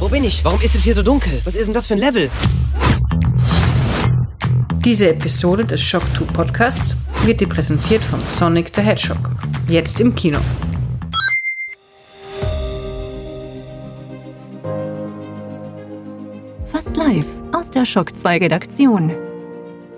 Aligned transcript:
Wo 0.00 0.08
bin 0.08 0.24
ich? 0.24 0.42
Warum 0.46 0.58
ist 0.62 0.74
es 0.74 0.84
hier 0.84 0.94
so 0.94 1.02
dunkel? 1.02 1.42
Was 1.44 1.54
ist 1.54 1.66
denn 1.66 1.74
das 1.74 1.86
für 1.86 1.92
ein 1.92 2.00
Level? 2.00 2.30
Diese 4.82 5.10
Episode 5.10 5.66
des 5.66 5.82
Shock 5.82 6.02
2 6.16 6.24
Podcasts 6.32 6.96
wird 7.24 7.42
dir 7.42 7.46
präsentiert 7.46 8.02
von 8.02 8.18
Sonic 8.24 8.72
the 8.74 8.80
Hedgehog. 8.80 9.18
Jetzt 9.68 10.00
im 10.00 10.14
Kino. 10.14 10.38
Fast 16.64 16.96
live 16.96 17.26
aus 17.52 17.70
der 17.70 17.84
Shock 17.84 18.16
2 18.16 18.38
Redaktion. 18.38 19.12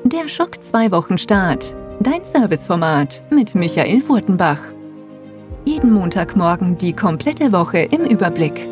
Der 0.03 0.27
Schock 0.27 0.65
2 0.65 0.91
Wochenstart. 0.91 1.77
Dein 2.01 2.25
Serviceformat 2.25 3.23
mit 3.31 3.55
Michael 3.55 4.01
Furtenbach. 4.01 4.59
Jeden 5.65 5.93
Montagmorgen 5.93 6.77
die 6.77 6.93
komplette 6.93 7.53
Woche 7.53 7.79
im 7.79 8.05
Überblick. 8.05 8.67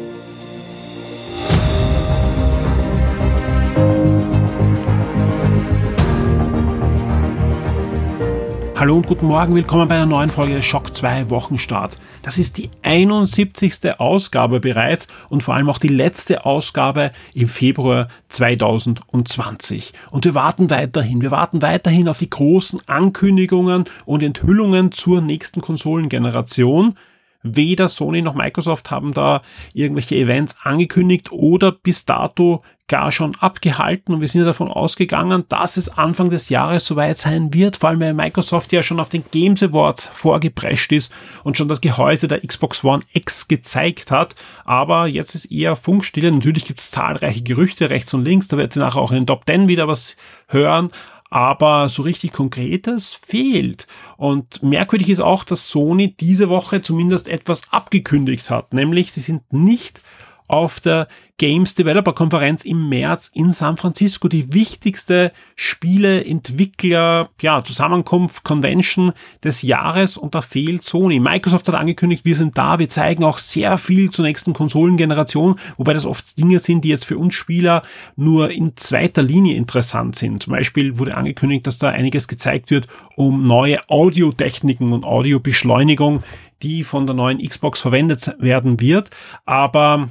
Hallo 8.80 8.96
und 8.96 9.06
guten 9.06 9.26
Morgen, 9.26 9.54
willkommen 9.54 9.88
bei 9.88 9.96
einer 9.96 10.06
neuen 10.06 10.30
Folge 10.30 10.62
Schock 10.62 10.96
2 10.96 11.28
Wochenstart. 11.28 12.00
Das 12.22 12.38
ist 12.38 12.56
die 12.56 12.70
71. 12.80 14.00
Ausgabe 14.00 14.58
bereits 14.58 15.06
und 15.28 15.42
vor 15.42 15.52
allem 15.54 15.68
auch 15.68 15.76
die 15.76 15.88
letzte 15.88 16.46
Ausgabe 16.46 17.10
im 17.34 17.46
Februar 17.46 18.08
2020. 18.30 19.92
Und 20.10 20.24
wir 20.24 20.34
warten 20.34 20.70
weiterhin, 20.70 21.20
wir 21.20 21.30
warten 21.30 21.60
weiterhin 21.60 22.08
auf 22.08 22.20
die 22.20 22.30
großen 22.30 22.80
Ankündigungen 22.86 23.84
und 24.06 24.22
Enthüllungen 24.22 24.92
zur 24.92 25.20
nächsten 25.20 25.60
Konsolengeneration. 25.60 26.94
Weder 27.42 27.88
Sony 27.88 28.22
noch 28.22 28.34
Microsoft 28.34 28.90
haben 28.90 29.14
da 29.14 29.42
irgendwelche 29.72 30.16
Events 30.16 30.56
angekündigt 30.62 31.32
oder 31.32 31.72
bis 31.72 32.04
dato 32.04 32.62
gar 32.90 33.12
schon 33.12 33.36
abgehalten. 33.38 34.12
Und 34.12 34.20
wir 34.20 34.26
sind 34.26 34.40
ja 34.40 34.46
davon 34.46 34.68
ausgegangen, 34.68 35.44
dass 35.48 35.76
es 35.76 35.96
Anfang 35.96 36.28
des 36.28 36.48
Jahres 36.48 36.84
soweit 36.84 37.16
sein 37.16 37.54
wird, 37.54 37.76
vor 37.76 37.90
allem 37.90 38.00
weil 38.00 38.14
Microsoft 38.14 38.72
ja 38.72 38.82
schon 38.82 38.98
auf 38.98 39.08
den 39.08 39.24
Games 39.30 39.62
Awards 39.62 40.10
vorgeprescht 40.12 40.90
ist 40.92 41.12
und 41.44 41.56
schon 41.56 41.68
das 41.68 41.80
Gehäuse 41.80 42.26
der 42.26 42.40
Xbox 42.40 42.82
One 42.82 43.04
X 43.12 43.46
gezeigt 43.46 44.10
hat, 44.10 44.34
aber 44.64 45.06
jetzt 45.06 45.36
ist 45.36 45.46
eher 45.46 45.76
Funkstille. 45.76 46.32
Natürlich 46.32 46.64
gibt 46.64 46.80
es 46.80 46.90
zahlreiche 46.90 47.42
Gerüchte 47.42 47.90
rechts 47.90 48.12
und 48.12 48.24
links, 48.24 48.48
da 48.48 48.56
wird 48.56 48.72
sie 48.72 48.80
nachher 48.80 49.00
auch 49.00 49.12
in 49.12 49.18
den 49.18 49.26
Top 49.26 49.44
10 49.46 49.68
wieder 49.68 49.86
was 49.86 50.16
hören, 50.48 50.90
aber 51.30 51.88
so 51.88 52.02
richtig 52.02 52.32
Konkretes 52.32 53.14
fehlt. 53.14 53.86
Und 54.16 54.62
merkwürdig 54.62 55.08
ist 55.08 55.20
auch, 55.20 55.44
dass 55.44 55.68
Sony 55.68 56.14
diese 56.14 56.48
Woche 56.48 56.82
zumindest 56.82 57.28
etwas 57.28 57.62
abgekündigt 57.70 58.50
hat, 58.50 58.74
nämlich 58.74 59.12
sie 59.12 59.20
sind 59.20 59.52
nicht 59.52 60.02
auf 60.50 60.80
der 60.80 61.08
Games 61.38 61.74
Developer 61.74 62.12
Konferenz 62.12 62.66
im 62.66 62.90
März 62.90 63.30
in 63.32 63.50
San 63.50 63.78
Francisco, 63.78 64.28
die 64.28 64.52
wichtigste 64.52 65.32
Spieleentwickler, 65.56 67.30
ja, 67.40 67.64
Zusammenkunft, 67.64 68.44
Convention 68.44 69.12
des 69.42 69.62
Jahres. 69.62 70.18
Und 70.18 70.34
da 70.34 70.42
fehlt 70.42 70.82
Sony. 70.82 71.18
Microsoft 71.18 71.66
hat 71.68 71.76
angekündigt, 71.76 72.26
wir 72.26 72.36
sind 72.36 72.58
da, 72.58 72.78
wir 72.78 72.90
zeigen 72.90 73.24
auch 73.24 73.38
sehr 73.38 73.78
viel 73.78 74.10
zur 74.10 74.26
nächsten 74.26 74.52
Konsolengeneration, 74.52 75.58
wobei 75.78 75.94
das 75.94 76.04
oft 76.04 76.36
Dinge 76.36 76.58
sind, 76.58 76.84
die 76.84 76.90
jetzt 76.90 77.06
für 77.06 77.16
uns 77.16 77.32
Spieler 77.34 77.80
nur 78.16 78.50
in 78.50 78.76
zweiter 78.76 79.22
Linie 79.22 79.56
interessant 79.56 80.16
sind. 80.16 80.42
Zum 80.42 80.52
Beispiel 80.52 80.98
wurde 80.98 81.16
angekündigt, 81.16 81.66
dass 81.66 81.78
da 81.78 81.88
einiges 81.88 82.28
gezeigt 82.28 82.70
wird 82.70 82.86
um 83.16 83.44
neue 83.44 83.78
Audiotechniken 83.88 84.92
und 84.92 85.06
Audiobeschleunigung, 85.06 86.22
die 86.62 86.84
von 86.84 87.06
der 87.06 87.14
neuen 87.14 87.38
Xbox 87.38 87.80
verwendet 87.80 88.34
werden 88.38 88.78
wird, 88.78 89.08
aber 89.46 90.10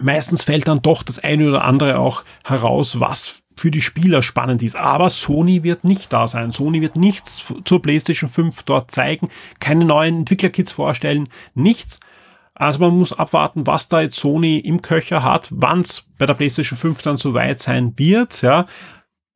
meistens 0.00 0.42
fällt 0.42 0.68
dann 0.68 0.82
doch 0.82 1.02
das 1.02 1.18
eine 1.18 1.48
oder 1.48 1.64
andere 1.64 1.98
auch 1.98 2.24
heraus, 2.44 3.00
was 3.00 3.42
für 3.56 3.70
die 3.70 3.82
Spieler 3.82 4.22
spannend 4.22 4.62
ist. 4.62 4.76
Aber 4.76 5.10
Sony 5.10 5.62
wird 5.62 5.84
nicht 5.84 6.12
da 6.12 6.26
sein. 6.26 6.52
Sony 6.52 6.80
wird 6.80 6.96
nichts 6.96 7.52
zur 7.64 7.82
PlayStation 7.82 8.28
5 8.28 8.62
dort 8.64 8.90
zeigen, 8.90 9.28
keine 9.60 9.84
neuen 9.84 10.20
Entwicklerkits 10.20 10.72
vorstellen, 10.72 11.28
nichts. 11.54 12.00
Also 12.54 12.80
man 12.80 12.96
muss 12.96 13.12
abwarten, 13.12 13.66
was 13.66 13.88
da 13.88 14.02
jetzt 14.02 14.18
Sony 14.18 14.58
im 14.58 14.82
Köcher 14.82 15.22
hat, 15.22 15.48
wann 15.50 15.80
es 15.80 16.08
bei 16.18 16.26
der 16.26 16.34
PlayStation 16.34 16.76
5 16.76 17.02
dann 17.02 17.16
soweit 17.16 17.60
sein 17.60 17.94
wird. 17.96 18.42
Ja. 18.42 18.66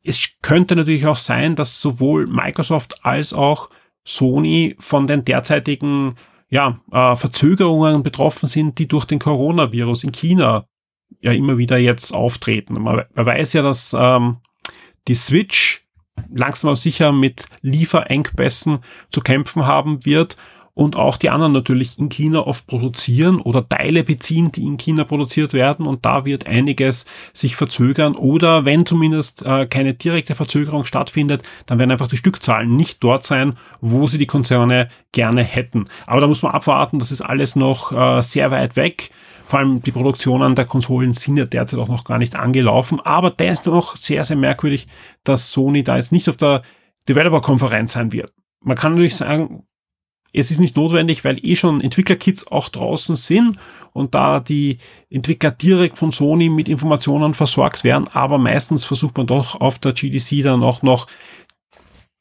Es 0.02 0.28
könnte 0.42 0.76
natürlich 0.76 1.06
auch 1.06 1.18
sein, 1.18 1.56
dass 1.56 1.80
sowohl 1.80 2.26
Microsoft 2.26 3.04
als 3.04 3.32
auch 3.32 3.70
Sony 4.04 4.76
von 4.78 5.06
den 5.06 5.24
derzeitigen 5.24 6.16
ja, 6.56 6.80
äh, 6.90 7.14
Verzögerungen 7.16 8.02
betroffen 8.02 8.46
sind, 8.48 8.78
die 8.78 8.88
durch 8.88 9.04
den 9.04 9.18
Coronavirus 9.18 10.04
in 10.04 10.12
China 10.12 10.66
ja 11.20 11.32
immer 11.32 11.58
wieder 11.58 11.76
jetzt 11.76 12.14
auftreten. 12.14 12.80
Man, 12.80 13.04
man 13.14 13.26
weiß 13.26 13.52
ja, 13.52 13.60
dass 13.60 13.94
ähm, 13.98 14.38
die 15.06 15.14
Switch 15.14 15.82
langsam 16.32 16.68
aber 16.68 16.76
sicher 16.76 17.12
mit 17.12 17.44
Lieferengpässen 17.60 18.78
zu 19.10 19.20
kämpfen 19.20 19.66
haben 19.66 20.06
wird 20.06 20.36
und 20.76 20.96
auch 20.96 21.16
die 21.16 21.30
anderen 21.30 21.54
natürlich 21.54 21.98
in 21.98 22.10
China 22.10 22.46
oft 22.46 22.66
produzieren 22.66 23.40
oder 23.40 23.66
Teile 23.66 24.04
beziehen, 24.04 24.52
die 24.52 24.66
in 24.66 24.76
China 24.76 25.04
produziert 25.04 25.54
werden 25.54 25.86
und 25.86 26.04
da 26.04 26.26
wird 26.26 26.46
einiges 26.46 27.06
sich 27.32 27.56
verzögern 27.56 28.14
oder 28.14 28.66
wenn 28.66 28.84
zumindest 28.84 29.42
äh, 29.46 29.66
keine 29.66 29.94
direkte 29.94 30.34
Verzögerung 30.34 30.84
stattfindet, 30.84 31.42
dann 31.64 31.78
werden 31.78 31.92
einfach 31.92 32.08
die 32.08 32.18
Stückzahlen 32.18 32.76
nicht 32.76 33.02
dort 33.02 33.24
sein, 33.24 33.56
wo 33.80 34.06
sie 34.06 34.18
die 34.18 34.26
Konzerne 34.26 34.90
gerne 35.12 35.42
hätten. 35.42 35.86
Aber 36.06 36.20
da 36.20 36.26
muss 36.26 36.42
man 36.42 36.52
abwarten, 36.52 36.98
das 36.98 37.10
ist 37.10 37.22
alles 37.22 37.56
noch 37.56 37.92
äh, 37.92 38.20
sehr 38.20 38.50
weit 38.50 38.76
weg. 38.76 39.10
Vor 39.46 39.60
allem 39.60 39.80
die 39.80 39.92
Produktionen 39.92 40.54
der 40.56 40.66
Konsolen 40.66 41.14
sind 41.14 41.38
ja 41.38 41.46
derzeit 41.46 41.80
auch 41.80 41.88
noch 41.88 42.04
gar 42.04 42.18
nicht 42.18 42.36
angelaufen, 42.36 43.00
aber 43.00 43.30
dennoch 43.30 43.96
sehr, 43.96 44.24
sehr 44.24 44.36
merkwürdig, 44.36 44.88
dass 45.24 45.52
Sony 45.52 45.82
da 45.82 45.96
jetzt 45.96 46.12
nicht 46.12 46.28
auf 46.28 46.36
der 46.36 46.60
Developer-Konferenz 47.08 47.94
sein 47.94 48.12
wird. 48.12 48.30
Man 48.62 48.76
kann 48.76 48.92
natürlich 48.92 49.16
sagen, 49.16 49.62
es 50.36 50.50
ist 50.50 50.60
nicht 50.60 50.76
notwendig, 50.76 51.24
weil 51.24 51.44
eh 51.44 51.56
schon 51.56 51.80
Entwicklerkits 51.80 52.46
auch 52.46 52.68
draußen 52.68 53.16
sind 53.16 53.58
und 53.92 54.14
da 54.14 54.40
die 54.40 54.78
Entwickler 55.08 55.50
direkt 55.50 55.98
von 55.98 56.12
Sony 56.12 56.50
mit 56.50 56.68
Informationen 56.68 57.32
versorgt 57.32 57.84
werden, 57.84 58.06
aber 58.12 58.36
meistens 58.36 58.84
versucht 58.84 59.16
man 59.16 59.26
doch 59.26 59.58
auf 59.60 59.78
der 59.78 59.92
GDC 59.92 60.42
dann 60.42 60.62
auch 60.62 60.82
noch 60.82 61.06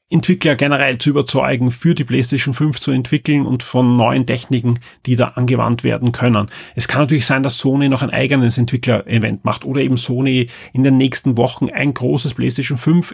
Entwickler 0.08 0.56
generell 0.56 1.00
zu 1.00 1.10
überzeugen, 1.10 1.72
für 1.72 1.96
die 1.96 2.04
PlayStation 2.04 2.54
5 2.54 2.80
zu 2.80 2.92
entwickeln 2.92 3.46
und 3.46 3.64
von 3.64 3.98
neuen 3.98 4.26
Techniken, 4.26 4.80
die 5.08 5.16
da 5.16 5.30
angewandt 5.30 5.84
werden 5.84 6.12
können. 6.12 6.48
Es 6.76 6.88
kann 6.88 7.02
natürlich 7.02 7.26
sein, 7.26 7.44
dass 7.44 7.58
Sony 7.58 7.90
noch 7.90 8.04
ein 8.04 8.12
eigenes 8.12 8.58
Entwickler-Event 8.58 9.44
macht 9.44 9.66
oder 9.66 9.82
eben 9.82 9.98
Sony 9.98 10.48
in 10.74 10.84
den 10.84 10.98
nächsten 10.98 11.38
Wochen 11.38 11.70
ein 11.70 11.94
großes 11.94 12.36
PlayStation 12.36 12.78
5 12.78 13.14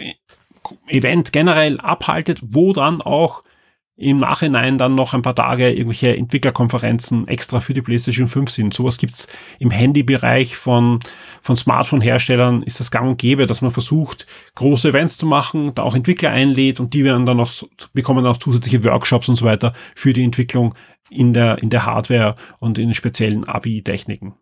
Event 0.88 1.32
generell 1.32 1.80
abhaltet, 1.80 2.42
wo 2.44 2.74
dann 2.74 3.02
auch 3.02 3.44
im 3.98 4.18
Nachhinein 4.18 4.78
dann 4.78 4.96
noch 4.96 5.14
ein 5.14 5.22
paar 5.22 5.36
Tage 5.36 5.70
irgendwelche 5.70 6.16
Entwicklerkonferenzen 6.16 7.28
extra 7.28 7.60
für 7.60 7.74
die 7.74 7.82
PlayStation 7.82 8.28
5 8.28 8.50
sind. 8.50 8.74
Sowas 8.74 8.98
gibt's 8.98 9.28
im 9.60 9.70
Handybereich 9.70 10.56
von, 10.56 11.00
von 11.42 11.56
Smartphone-Herstellern, 11.56 12.64
ist 12.64 12.80
das 12.80 12.90
gang 12.90 13.10
und 13.10 13.18
gäbe, 13.18 13.46
dass 13.46 13.62
man 13.62 13.72
versucht, 13.72 14.26
große 14.56 14.90
Events 14.90 15.18
zu 15.18 15.28
machen, 15.28 15.76
da 15.76 15.84
auch 15.84 15.94
Entwickler 15.94 16.32
einlädt 16.32 16.80
und 16.80 16.94
die 16.94 17.04
werden 17.04 17.26
dann 17.26 17.38
noch, 17.38 17.52
bekommen 17.94 18.26
auch 18.26 18.38
zusätzliche 18.38 18.84
Workshops 18.84 19.30
und 19.30 19.36
so 19.36 19.46
weiter 19.46 19.74
für 19.96 20.14
die 20.14 20.24
Entwicklung 20.24 20.74
in 21.10 21.34
der, 21.34 21.62
in 21.62 21.70
der 21.70 21.86
Hardware 21.86 22.36
und 22.60 22.80
in 22.80 22.94
speziellen 22.94 23.48
ABI-Techniken. 23.48 24.34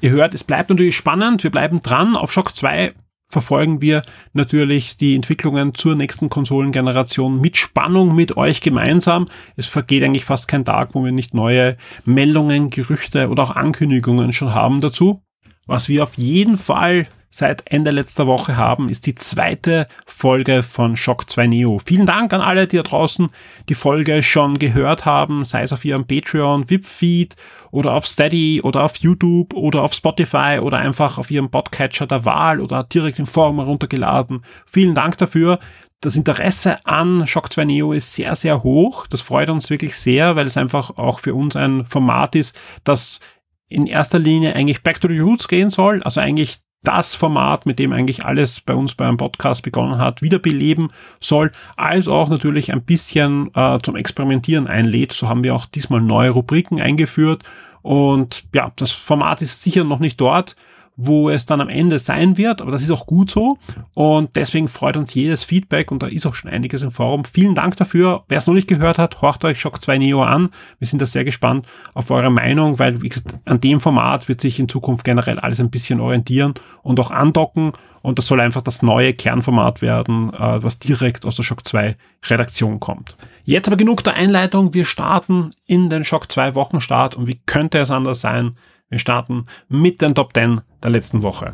Ihr 0.00 0.10
hört, 0.10 0.34
es 0.34 0.44
bleibt 0.44 0.70
natürlich 0.70 0.96
spannend. 0.96 1.42
Wir 1.42 1.50
bleiben 1.50 1.80
dran. 1.80 2.16
Auf 2.16 2.32
Shock 2.32 2.54
2 2.54 2.92
verfolgen 3.28 3.82
wir 3.82 4.02
natürlich 4.32 4.96
die 4.96 5.14
Entwicklungen 5.14 5.74
zur 5.74 5.94
nächsten 5.94 6.28
Konsolengeneration 6.28 7.40
mit 7.40 7.56
Spannung 7.56 8.14
mit 8.14 8.36
euch 8.36 8.60
gemeinsam. 8.60 9.26
Es 9.56 9.66
vergeht 9.66 10.04
eigentlich 10.04 10.24
fast 10.24 10.48
kein 10.48 10.64
Tag, 10.64 10.90
wo 10.94 11.04
wir 11.04 11.12
nicht 11.12 11.34
neue 11.34 11.76
Meldungen, 12.04 12.70
Gerüchte 12.70 13.28
oder 13.28 13.42
auch 13.42 13.56
Ankündigungen 13.56 14.32
schon 14.32 14.54
haben 14.54 14.80
dazu. 14.80 15.22
Was 15.66 15.88
wir 15.88 16.04
auf 16.04 16.16
jeden 16.16 16.58
Fall 16.58 17.08
seit 17.30 17.70
Ende 17.70 17.90
letzter 17.90 18.26
Woche 18.26 18.56
haben, 18.56 18.88
ist 18.88 19.06
die 19.06 19.14
zweite 19.14 19.86
Folge 20.06 20.62
von 20.62 20.96
Shock 20.96 21.30
2 21.30 21.46
Neo. 21.46 21.80
Vielen 21.84 22.06
Dank 22.06 22.32
an 22.32 22.40
alle, 22.40 22.66
die 22.66 22.76
da 22.76 22.82
draußen 22.82 23.28
die 23.68 23.74
Folge 23.74 24.22
schon 24.22 24.58
gehört 24.58 25.04
haben, 25.04 25.44
sei 25.44 25.62
es 25.62 25.72
auf 25.72 25.84
ihrem 25.84 26.06
Patreon, 26.06 26.68
VIP-Feed 26.70 27.36
oder 27.70 27.92
auf 27.94 28.06
Steady 28.06 28.60
oder 28.62 28.84
auf 28.84 28.96
YouTube 28.96 29.54
oder 29.54 29.82
auf 29.82 29.92
Spotify 29.92 30.58
oder 30.62 30.78
einfach 30.78 31.18
auf 31.18 31.30
ihrem 31.30 31.50
Podcatcher 31.50 32.06
der 32.06 32.24
Wahl 32.24 32.60
oder 32.60 32.84
direkt 32.84 33.18
im 33.18 33.26
Forum 33.26 33.56
heruntergeladen. 33.56 34.42
Vielen 34.64 34.94
Dank 34.94 35.18
dafür. 35.18 35.58
Das 36.00 36.14
Interesse 36.16 36.84
an 36.86 37.26
Shock 37.26 37.52
2 37.52 37.64
Neo 37.64 37.92
ist 37.92 38.14
sehr, 38.14 38.36
sehr 38.36 38.62
hoch. 38.62 39.06
Das 39.06 39.22
freut 39.22 39.50
uns 39.50 39.70
wirklich 39.70 39.96
sehr, 39.96 40.36
weil 40.36 40.46
es 40.46 40.56
einfach 40.56 40.90
auch 40.98 41.20
für 41.20 41.34
uns 41.34 41.56
ein 41.56 41.84
Format 41.84 42.34
ist, 42.34 42.58
das 42.84 43.20
in 43.68 43.86
erster 43.86 44.18
Linie 44.18 44.54
eigentlich 44.54 44.82
back 44.82 45.00
to 45.00 45.08
the 45.08 45.18
roots 45.18 45.48
gehen 45.48 45.70
soll, 45.70 46.02
also 46.02 46.20
eigentlich 46.20 46.58
das 46.86 47.16
Format, 47.16 47.66
mit 47.66 47.78
dem 47.80 47.92
eigentlich 47.92 48.24
alles 48.24 48.60
bei 48.60 48.74
uns 48.74 48.94
beim 48.94 49.16
Podcast 49.16 49.62
begonnen 49.62 49.98
hat, 49.98 50.22
wiederbeleben 50.22 50.88
soll, 51.18 51.50
als 51.76 52.06
auch 52.06 52.28
natürlich 52.28 52.72
ein 52.72 52.82
bisschen 52.82 53.50
äh, 53.54 53.78
zum 53.82 53.96
Experimentieren 53.96 54.68
einlädt. 54.68 55.12
So 55.12 55.28
haben 55.28 55.42
wir 55.42 55.54
auch 55.54 55.66
diesmal 55.66 56.00
neue 56.00 56.30
Rubriken 56.30 56.80
eingeführt 56.80 57.42
Und 57.82 58.44
ja, 58.54 58.70
das 58.76 58.92
Format 58.92 59.42
ist 59.42 59.62
sicher 59.62 59.84
noch 59.84 59.98
nicht 59.98 60.20
dort, 60.20 60.54
wo 60.96 61.28
es 61.28 61.46
dann 61.46 61.60
am 61.60 61.68
Ende 61.68 61.98
sein 61.98 62.36
wird, 62.36 62.62
aber 62.62 62.70
das 62.70 62.82
ist 62.82 62.90
auch 62.90 63.06
gut 63.06 63.30
so 63.30 63.58
und 63.94 64.34
deswegen 64.34 64.68
freut 64.68 64.96
uns 64.96 65.14
jedes 65.14 65.44
Feedback 65.44 65.92
und 65.92 66.02
da 66.02 66.06
ist 66.06 66.26
auch 66.26 66.34
schon 66.34 66.50
einiges 66.50 66.82
im 66.82 66.90
Forum. 66.90 67.24
Vielen 67.24 67.54
Dank 67.54 67.76
dafür. 67.76 68.24
Wer 68.28 68.38
es 68.38 68.46
noch 68.46 68.54
nicht 68.54 68.68
gehört 68.68 68.98
hat, 68.98 69.20
horcht 69.20 69.44
euch 69.44 69.60
Shock 69.60 69.82
2 69.82 69.98
Neo 69.98 70.22
an. 70.22 70.50
Wir 70.78 70.86
sind 70.86 71.02
da 71.02 71.06
sehr 71.06 71.24
gespannt 71.24 71.66
auf 71.94 72.10
eure 72.10 72.30
Meinung, 72.30 72.78
weil 72.78 73.02
wie 73.02 73.10
gesagt, 73.10 73.36
an 73.44 73.60
dem 73.60 73.80
Format 73.80 74.28
wird 74.28 74.40
sich 74.40 74.58
in 74.58 74.68
Zukunft 74.68 75.04
generell 75.04 75.38
alles 75.38 75.60
ein 75.60 75.70
bisschen 75.70 76.00
orientieren 76.00 76.54
und 76.82 76.98
auch 76.98 77.10
andocken 77.10 77.72
und 78.06 78.18
das 78.18 78.28
soll 78.28 78.40
einfach 78.40 78.62
das 78.62 78.82
neue 78.82 79.14
Kernformat 79.14 79.82
werden, 79.82 80.32
äh, 80.32 80.62
was 80.62 80.78
direkt 80.78 81.26
aus 81.26 81.34
der 81.34 81.42
Shock 81.42 81.66
2 81.66 81.96
Redaktion 82.26 82.78
kommt. 82.78 83.16
Jetzt 83.44 83.66
aber 83.66 83.76
genug 83.76 84.04
der 84.04 84.14
Einleitung. 84.14 84.74
Wir 84.74 84.84
starten 84.84 85.52
in 85.66 85.90
den 85.90 86.04
Shock 86.04 86.30
2 86.30 86.54
Wochenstart 86.54 87.16
und 87.16 87.26
wie 87.26 87.40
könnte 87.46 87.78
es 87.78 87.90
anders 87.90 88.20
sein? 88.20 88.56
Wir 88.88 89.00
starten 89.00 89.44
mit 89.68 90.02
den 90.02 90.14
Top 90.14 90.34
10 90.34 90.60
der 90.86 90.92
letzten 90.92 91.24
Woche. 91.24 91.52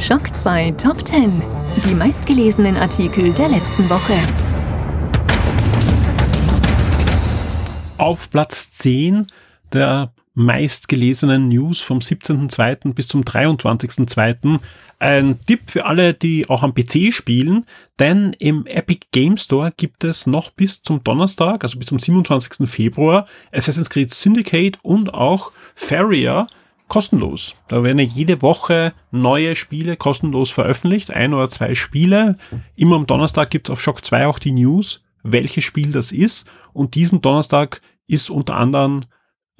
Schock 0.00 0.36
2 0.36 0.72
Top 0.72 1.06
10. 1.06 1.40
Die 1.84 1.94
meistgelesenen 1.94 2.76
Artikel 2.76 3.32
der 3.32 3.48
letzten 3.48 3.88
Woche. 3.88 4.14
Auf 7.96 8.28
Platz 8.30 8.72
10 8.72 9.28
der 9.72 10.12
meistgelesenen 10.34 11.48
News 11.48 11.80
vom 11.80 12.00
17.02. 12.00 12.92
bis 12.92 13.06
zum 13.06 13.22
23.02. 13.22 14.58
Ein 14.98 15.38
Tipp 15.46 15.70
für 15.70 15.86
alle, 15.86 16.12
die 16.12 16.48
auch 16.48 16.64
am 16.64 16.74
PC 16.74 17.12
spielen, 17.12 17.66
denn 18.00 18.32
im 18.40 18.66
Epic 18.66 19.06
Game 19.12 19.36
Store 19.36 19.70
gibt 19.76 20.02
es 20.02 20.26
noch 20.26 20.50
bis 20.50 20.82
zum 20.82 21.04
Donnerstag, 21.04 21.62
also 21.62 21.78
bis 21.78 21.86
zum 21.86 22.00
27. 22.00 22.68
Februar, 22.68 23.26
Assassin's 23.52 23.90
Creed 23.90 24.12
Syndicate 24.12 24.78
und 24.82 25.14
auch 25.14 25.52
Farrier 25.76 26.48
kostenlos. 26.88 27.54
Da 27.68 27.82
werden 27.82 27.98
jede 27.98 28.42
Woche 28.42 28.92
neue 29.10 29.54
Spiele 29.56 29.96
kostenlos 29.96 30.50
veröffentlicht, 30.50 31.10
ein 31.10 31.34
oder 31.34 31.48
zwei 31.48 31.74
Spiele. 31.74 32.38
Immer 32.76 32.96
am 32.96 33.06
Donnerstag 33.06 33.50
gibt 33.50 33.68
es 33.68 33.72
auf 33.72 33.80
Shock 33.80 34.04
2 34.04 34.26
auch 34.26 34.38
die 34.38 34.52
News, 34.52 35.04
welches 35.22 35.64
Spiel 35.64 35.92
das 35.92 36.12
ist. 36.12 36.48
Und 36.72 36.94
diesen 36.94 37.22
Donnerstag 37.22 37.80
ist 38.06 38.30
unter 38.30 38.56
anderem 38.56 39.04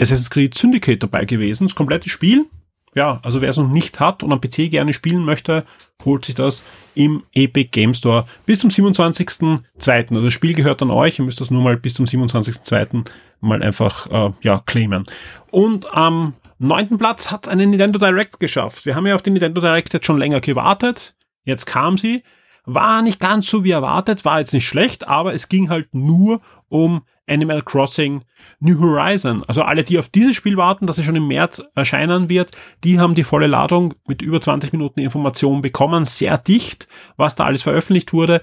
Assassin's 0.00 0.30
Creed 0.30 0.54
Syndicate 0.54 1.02
dabei 1.02 1.24
gewesen, 1.24 1.66
das 1.66 1.74
komplette 1.74 2.08
Spiel. 2.08 2.46
Ja, 2.94 3.20
also 3.22 3.42
wer 3.42 3.50
es 3.50 3.58
noch 3.58 3.68
nicht 3.68 4.00
hat 4.00 4.22
und 4.22 4.32
am 4.32 4.40
PC 4.40 4.70
gerne 4.70 4.94
spielen 4.94 5.22
möchte, 5.22 5.64
holt 6.02 6.24
sich 6.24 6.34
das 6.34 6.64
im 6.94 7.24
Epic 7.34 7.68
Game 7.70 7.92
Store 7.92 8.24
bis 8.46 8.60
zum 8.60 8.70
27.02. 8.70 10.08
Also 10.08 10.22
das 10.22 10.32
Spiel 10.32 10.54
gehört 10.54 10.80
an 10.80 10.90
euch, 10.90 11.18
ihr 11.18 11.24
müsst 11.26 11.40
das 11.42 11.50
nur 11.50 11.62
mal 11.62 11.76
bis 11.76 11.92
zum 11.92 12.06
27.02. 12.06 13.06
mal 13.40 13.62
einfach 13.62 14.06
äh, 14.06 14.32
ja, 14.40 14.62
claimen. 14.64 15.04
Und 15.50 15.92
am 15.92 16.32
neunten 16.58 16.98
Platz 16.98 17.30
hat 17.30 17.48
eine 17.48 17.66
Nintendo 17.66 17.98
Direct 17.98 18.40
geschafft. 18.40 18.86
Wir 18.86 18.94
haben 18.94 19.06
ja 19.06 19.14
auf 19.14 19.22
die 19.22 19.30
Nintendo 19.30 19.60
Direct 19.60 19.92
jetzt 19.92 20.06
schon 20.06 20.18
länger 20.18 20.40
gewartet. 20.40 21.14
Jetzt 21.44 21.66
kam 21.66 21.98
sie. 21.98 22.22
War 22.64 23.00
nicht 23.00 23.20
ganz 23.20 23.48
so 23.48 23.62
wie 23.62 23.70
erwartet, 23.70 24.24
war 24.24 24.40
jetzt 24.40 24.52
nicht 24.52 24.66
schlecht, 24.66 25.06
aber 25.06 25.32
es 25.32 25.48
ging 25.48 25.70
halt 25.70 25.94
nur 25.94 26.40
um 26.68 27.02
Animal 27.28 27.62
Crossing 27.62 28.22
New 28.58 28.80
Horizon. 28.80 29.42
Also 29.46 29.62
alle, 29.62 29.84
die 29.84 29.98
auf 29.98 30.08
dieses 30.08 30.34
Spiel 30.34 30.56
warten, 30.56 30.86
dass 30.86 30.98
es 30.98 31.04
schon 31.04 31.16
im 31.16 31.28
März 31.28 31.62
erscheinen 31.74 32.28
wird, 32.28 32.52
die 32.84 32.98
haben 32.98 33.14
die 33.14 33.24
volle 33.24 33.46
Ladung 33.46 33.94
mit 34.06 34.22
über 34.22 34.40
20 34.40 34.72
Minuten 34.72 35.00
Information 35.00 35.62
bekommen. 35.62 36.04
Sehr 36.04 36.38
dicht, 36.38 36.88
was 37.16 37.34
da 37.34 37.44
alles 37.44 37.62
veröffentlicht 37.62 38.12
wurde. 38.12 38.42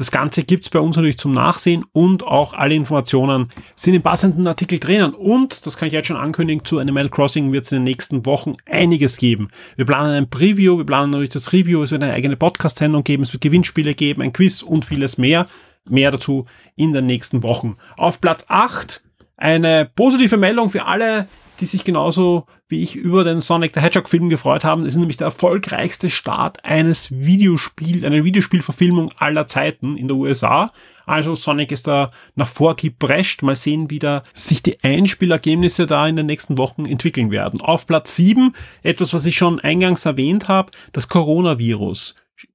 Das 0.00 0.10
Ganze 0.10 0.44
gibt's 0.44 0.70
bei 0.70 0.78
uns 0.80 0.96
natürlich 0.96 1.18
zum 1.18 1.32
Nachsehen 1.32 1.84
und 1.92 2.22
auch 2.22 2.54
alle 2.54 2.74
Informationen 2.74 3.50
sind 3.76 3.92
im 3.92 4.00
passenden 4.00 4.48
Artikel 4.48 4.78
drinnen. 4.78 5.12
Und, 5.12 5.66
das 5.66 5.76
kann 5.76 5.88
ich 5.88 5.92
jetzt 5.92 6.06
schon 6.06 6.16
ankündigen, 6.16 6.64
zu 6.64 6.78
Animal 6.78 7.10
Crossing 7.10 7.52
wird 7.52 7.66
es 7.66 7.72
in 7.72 7.80
den 7.80 7.84
nächsten 7.84 8.24
Wochen 8.24 8.54
einiges 8.64 9.18
geben. 9.18 9.50
Wir 9.76 9.84
planen 9.84 10.14
ein 10.14 10.30
Preview, 10.30 10.78
wir 10.78 10.86
planen 10.86 11.10
natürlich 11.10 11.34
das 11.34 11.52
Review, 11.52 11.82
es 11.82 11.90
wird 11.90 12.02
eine 12.02 12.14
eigene 12.14 12.38
Podcast-Sendung 12.38 13.04
geben, 13.04 13.24
es 13.24 13.34
wird 13.34 13.42
Gewinnspiele 13.42 13.92
geben, 13.92 14.22
ein 14.22 14.32
Quiz 14.32 14.62
und 14.62 14.86
vieles 14.86 15.18
mehr. 15.18 15.46
Mehr 15.86 16.10
dazu 16.10 16.46
in 16.76 16.94
den 16.94 17.04
nächsten 17.04 17.42
Wochen. 17.42 17.76
Auf 17.98 18.22
Platz 18.22 18.46
8 18.48 19.02
eine 19.36 19.90
positive 19.94 20.38
Meldung 20.38 20.70
für 20.70 20.86
alle, 20.86 21.28
die 21.60 21.66
sich 21.66 21.84
genauso 21.84 22.46
wie 22.68 22.82
ich 22.82 22.96
über 22.96 23.24
den 23.24 23.40
Sonic 23.40 23.72
the 23.74 23.80
Hedgehog 23.80 24.08
Film 24.08 24.30
gefreut 24.30 24.64
haben. 24.64 24.84
Das 24.84 24.94
ist 24.94 24.98
nämlich 24.98 25.16
der 25.16 25.26
erfolgreichste 25.26 26.10
Start 26.10 26.64
eines 26.64 27.10
Videospiel, 27.10 28.04
einer 28.04 28.24
Videospielverfilmung 28.24 29.12
aller 29.18 29.46
Zeiten 29.46 29.96
in 29.96 30.08
der 30.08 30.16
USA. 30.16 30.72
Also 31.06 31.34
Sonic 31.34 31.72
ist 31.72 31.86
da 31.86 32.12
nach 32.34 32.48
vorgeprescht. 32.48 33.42
Mal 33.42 33.56
sehen, 33.56 33.90
wie 33.90 33.98
da 33.98 34.22
sich 34.32 34.62
die 34.62 34.82
Einspielergebnisse 34.82 35.86
da 35.86 36.06
in 36.06 36.16
den 36.16 36.26
nächsten 36.26 36.56
Wochen 36.56 36.86
entwickeln 36.86 37.30
werden. 37.30 37.60
Auf 37.60 37.86
Platz 37.86 38.16
7, 38.16 38.54
etwas, 38.82 39.12
was 39.12 39.26
ich 39.26 39.36
schon 39.36 39.60
eingangs 39.60 40.06
erwähnt 40.06 40.48
habe, 40.48 40.70
das 40.92 41.08
Coronavirus 41.08 42.14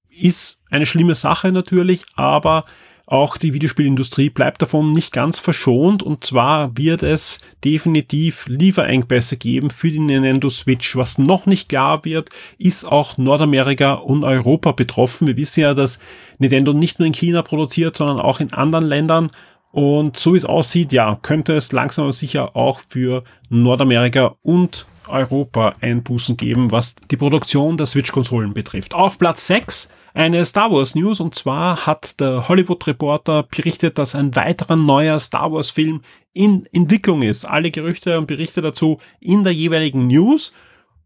ist 0.10 0.60
eine 0.70 0.86
schlimme 0.86 1.16
Sache 1.16 1.52
natürlich, 1.52 2.06
aber 2.16 2.64
auch 3.08 3.38
die 3.38 3.54
Videospielindustrie 3.54 4.30
bleibt 4.30 4.64
davon 4.64 4.90
nicht 4.90 5.14
ganz 5.14 5.38
verschont 5.38 6.02
und 6.02 6.24
zwar 6.24 6.76
wird 6.76 7.04
es 7.04 7.40
definitiv 7.64 8.48
Lieferengpässe 8.48 9.38
geben 9.38 9.70
für 9.70 9.92
die 9.92 10.00
Nintendo 10.00 10.50
Switch. 10.50 10.96
Was 10.96 11.20
noch 11.20 11.46
nicht 11.46 11.70
klar 11.70 12.04
wird, 12.04 12.30
ist 12.58 12.84
auch 12.84 13.18
Nordamerika 13.18 13.94
und 13.94 14.24
Europa 14.24 14.72
betroffen. 14.72 15.28
Wir 15.28 15.38
wissen 15.38 15.60
ja, 15.60 15.76
dass 15.76 16.00
Nintendo 16.40 16.74
nicht 16.74 16.98
nur 16.98 17.06
in 17.06 17.14
China 17.14 17.44
produziert, 17.44 17.96
sondern 17.96 18.20
auch 18.20 18.40
in 18.40 18.54
anderen 18.54 18.86
Ländern. 18.86 19.30
Und 19.72 20.18
so 20.18 20.34
wie 20.34 20.38
es 20.38 20.46
aussieht, 20.46 20.92
ja, 20.92 21.20
könnte 21.22 21.54
es 21.54 21.72
langsam 21.72 22.06
aber 22.06 22.14
sicher 22.14 22.56
auch 22.56 22.80
für 22.80 23.24
Nordamerika 23.50 24.36
und 24.42 24.88
Europa 25.08 25.76
Einbußen 25.82 26.38
geben, 26.38 26.72
was 26.72 26.96
die 26.96 27.18
Produktion 27.18 27.78
der 27.78 27.86
Switch-Konsolen 27.86 28.54
betrifft. 28.54 28.94
Auf 28.94 29.18
Platz 29.18 29.48
6 29.48 29.90
eine 30.16 30.46
Star 30.46 30.72
Wars 30.72 30.96
News 30.96 31.20
und 31.20 31.36
zwar 31.36 31.86
hat 31.86 32.22
der 32.22 32.48
Hollywood 32.48 32.88
Reporter 32.88 33.44
berichtet, 33.44 33.98
dass 33.98 34.16
ein 34.16 34.34
weiterer 34.36 34.78
neuer 34.78 35.20
Star 35.20 35.52
Wars 35.52 35.72
Film 35.72 36.02
in 36.32 36.66
Entwicklung 36.72 37.22
ist. 37.22 37.44
Alle 37.44 37.70
Gerüchte 37.70 38.18
und 38.18 38.28
Berichte 38.28 38.62
dazu 38.62 39.00
in 39.20 39.44
der 39.44 39.54
jeweiligen 39.54 40.08
News. 40.08 40.54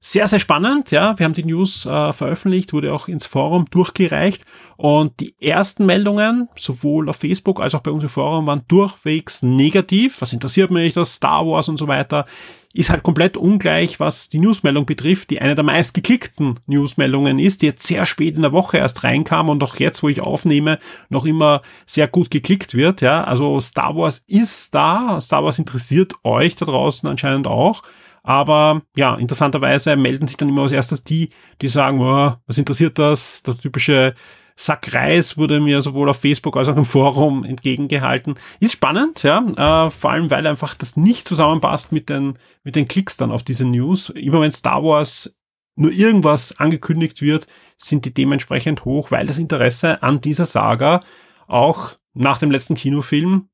Sehr, 0.01 0.27
sehr 0.27 0.39
spannend, 0.39 0.91
ja. 0.91 1.17
Wir 1.17 1.25
haben 1.25 1.33
die 1.33 1.43
News 1.43 1.85
äh, 1.85 2.13
veröffentlicht, 2.13 2.71
wurde 2.71 2.93
auch 2.93 3.07
ins 3.07 3.25
Forum 3.25 3.65
durchgereicht 3.69 4.45
und 4.77 5.19
die 5.19 5.33
ersten 5.41 5.85
Meldungen, 5.85 6.47
sowohl 6.55 7.09
auf 7.09 7.17
Facebook 7.17 7.59
als 7.59 7.75
auch 7.75 7.81
bei 7.81 7.91
uns 7.91 8.03
im 8.03 8.09
Forum, 8.09 8.47
waren 8.47 8.61
durchwegs 8.69 9.43
negativ. 9.43 10.21
Was 10.21 10.31
interessiert 10.31 10.71
mich, 10.71 10.93
das 10.93 11.15
Star 11.15 11.45
Wars 11.45 11.67
und 11.67 11.77
so 11.77 11.87
weiter 11.87 12.25
ist 12.73 12.89
halt 12.91 13.01
komplett 13.01 13.35
ungleich, 13.35 13.99
was 13.99 14.29
die 14.29 14.37
Newsmeldung 14.37 14.85
betrifft, 14.85 15.31
die 15.31 15.41
eine 15.41 15.55
der 15.55 15.63
meist 15.63 15.95
geklickten 15.95 16.59
Newsmeldungen 16.67 17.39
ist, 17.39 17.61
die 17.61 17.65
jetzt 17.65 17.87
sehr 17.87 18.05
spät 18.05 18.35
in 18.35 18.43
der 18.43 18.51
Woche 18.51 18.77
erst 18.77 19.03
reinkam 19.03 19.49
und 19.49 19.63
auch 19.63 19.77
jetzt, 19.77 20.03
wo 20.03 20.09
ich 20.09 20.21
aufnehme, 20.21 20.77
noch 21.09 21.25
immer 21.25 21.61
sehr 21.87 22.07
gut 22.07 22.29
geklickt 22.29 22.75
wird. 22.75 23.01
Ja, 23.01 23.23
also 23.23 23.59
Star 23.59 23.95
Wars 23.95 24.23
ist 24.27 24.75
da, 24.75 25.19
Star 25.19 25.43
Wars 25.43 25.57
interessiert 25.57 26.13
euch 26.23 26.55
da 26.55 26.65
draußen 26.65 27.09
anscheinend 27.09 27.47
auch. 27.47 27.81
Aber 28.21 28.83
ja, 28.95 29.15
interessanterweise 29.15 29.95
melden 29.95 30.27
sich 30.27 30.37
dann 30.37 30.49
immer 30.49 30.63
als 30.63 30.71
erstes 30.71 31.03
die, 31.03 31.29
die 31.61 31.67
sagen, 31.67 31.99
oh, 32.01 32.33
was 32.45 32.57
interessiert 32.57 32.99
das? 32.99 33.41
Der 33.43 33.57
typische 33.57 34.13
Sack 34.59 34.93
Reis 34.93 35.37
wurde 35.37 35.61
mir 35.61 35.81
sowohl 35.81 36.09
auf 36.09 36.19
Facebook 36.19 36.57
als 36.57 36.67
auch 36.67 36.75
im 36.75 36.83
Forum 36.83 37.45
entgegengehalten. 37.45 38.35
Ist 38.59 38.73
spannend, 38.73 39.23
ja, 39.23 39.39
äh, 39.85 39.89
vor 39.89 40.11
allem 40.11 40.29
weil 40.29 40.45
einfach 40.45 40.75
das 40.75 40.97
nicht 40.97 41.29
zusammenpasst 41.29 41.93
mit 41.93 42.09
den, 42.09 42.37
mit 42.65 42.75
den 42.75 42.85
Klicks 42.85 43.15
dann 43.15 43.31
auf 43.31 43.41
diese 43.41 43.63
News. 43.63 44.09
Immer 44.09 44.41
wenn 44.41 44.51
Star 44.51 44.83
Wars 44.83 45.33
nur 45.75 45.93
irgendwas 45.93 46.59
angekündigt 46.59 47.21
wird, 47.21 47.47
sind 47.77 48.03
die 48.03 48.13
dementsprechend 48.13 48.83
hoch, 48.83 49.11
weil 49.11 49.25
das 49.25 49.37
Interesse 49.37 50.03
an 50.03 50.19
dieser 50.19 50.45
Saga 50.45 50.99
auch 51.47 51.91
nach 52.13 52.37
dem 52.37 52.51
letzten 52.51 52.75
Kinofilm 52.75 53.47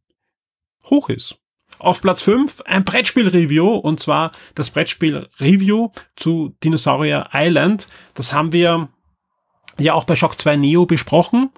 hoch 0.85 1.09
ist. 1.09 1.37
Auf 1.77 2.01
Platz 2.01 2.23
5 2.23 2.61
ein 2.61 2.83
Brettspiel-Review 2.83 3.75
und 3.75 3.99
zwar 3.99 4.31
das 4.55 4.71
Brettspiel-Review 4.71 5.91
zu 6.15 6.55
Dinosaurier 6.63 7.29
Island. 7.31 7.87
Das 8.15 8.33
haben 8.33 8.53
wir 8.53 8.89
ja 9.77 9.93
auch 9.93 10.03
bei 10.03 10.15
Shock 10.15 10.39
2 10.39 10.55
Neo 10.57 10.85
besprochen. 10.85 11.49